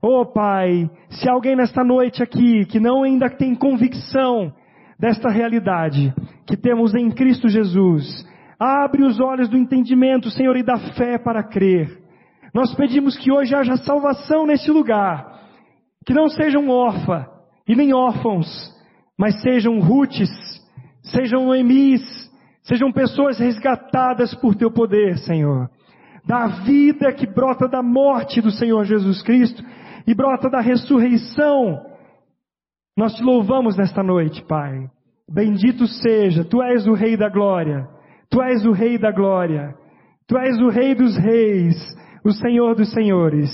[0.00, 4.52] Oh Pai, se alguém nesta noite aqui que não ainda tem convicção
[4.96, 6.14] desta realidade
[6.46, 8.24] que temos em Cristo Jesus,
[8.60, 12.05] abre os olhos do entendimento, Senhor, e da fé para crer.
[12.56, 15.42] Nós pedimos que hoje haja salvação neste lugar,
[16.06, 17.26] que não sejam órfãs
[17.68, 18.48] e nem órfãos,
[19.18, 20.30] mas sejam Rutes,
[21.02, 22.00] sejam Noemis,
[22.62, 25.68] sejam pessoas resgatadas por teu poder, Senhor.
[26.24, 29.62] Da vida que brota da morte do Senhor Jesus Cristo
[30.06, 31.84] e brota da ressurreição.
[32.96, 34.88] Nós te louvamos nesta noite, Pai.
[35.30, 37.86] Bendito seja, Tu és o Rei da Glória,
[38.30, 39.74] Tu és o Rei da Glória,
[40.26, 41.76] Tu és o Rei dos Reis,
[42.26, 43.50] o Senhor dos Senhores.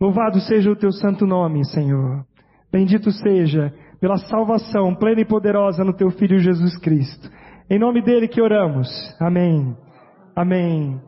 [0.00, 2.24] Louvado seja o Teu santo nome, Senhor.
[2.72, 7.28] Bendito seja pela salvação plena e poderosa no Teu Filho Jesus Cristo.
[7.68, 8.88] Em nome dele que oramos.
[9.20, 9.76] Amém.
[10.36, 11.00] Amém.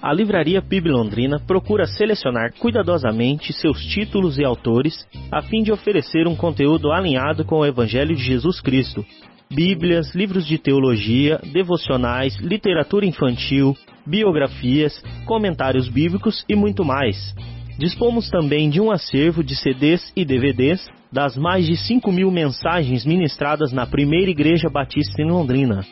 [0.00, 6.26] A Livraria PIB Londrina procura selecionar cuidadosamente seus títulos e autores a fim de oferecer
[6.26, 9.04] um conteúdo alinhado com o Evangelho de Jesus Cristo.
[9.50, 13.74] Bíblias, livros de teologia, devocionais, literatura infantil,
[14.06, 17.34] biografias, comentários bíblicos e muito mais.
[17.78, 23.04] Dispomos também de um acervo de CDs e DVDs das mais de 5 mil mensagens
[23.04, 25.84] ministradas na primeira Igreja Batista em Londrina.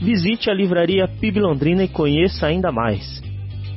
[0.00, 3.20] Visite a Livraria PIB Londrina e conheça ainda mais.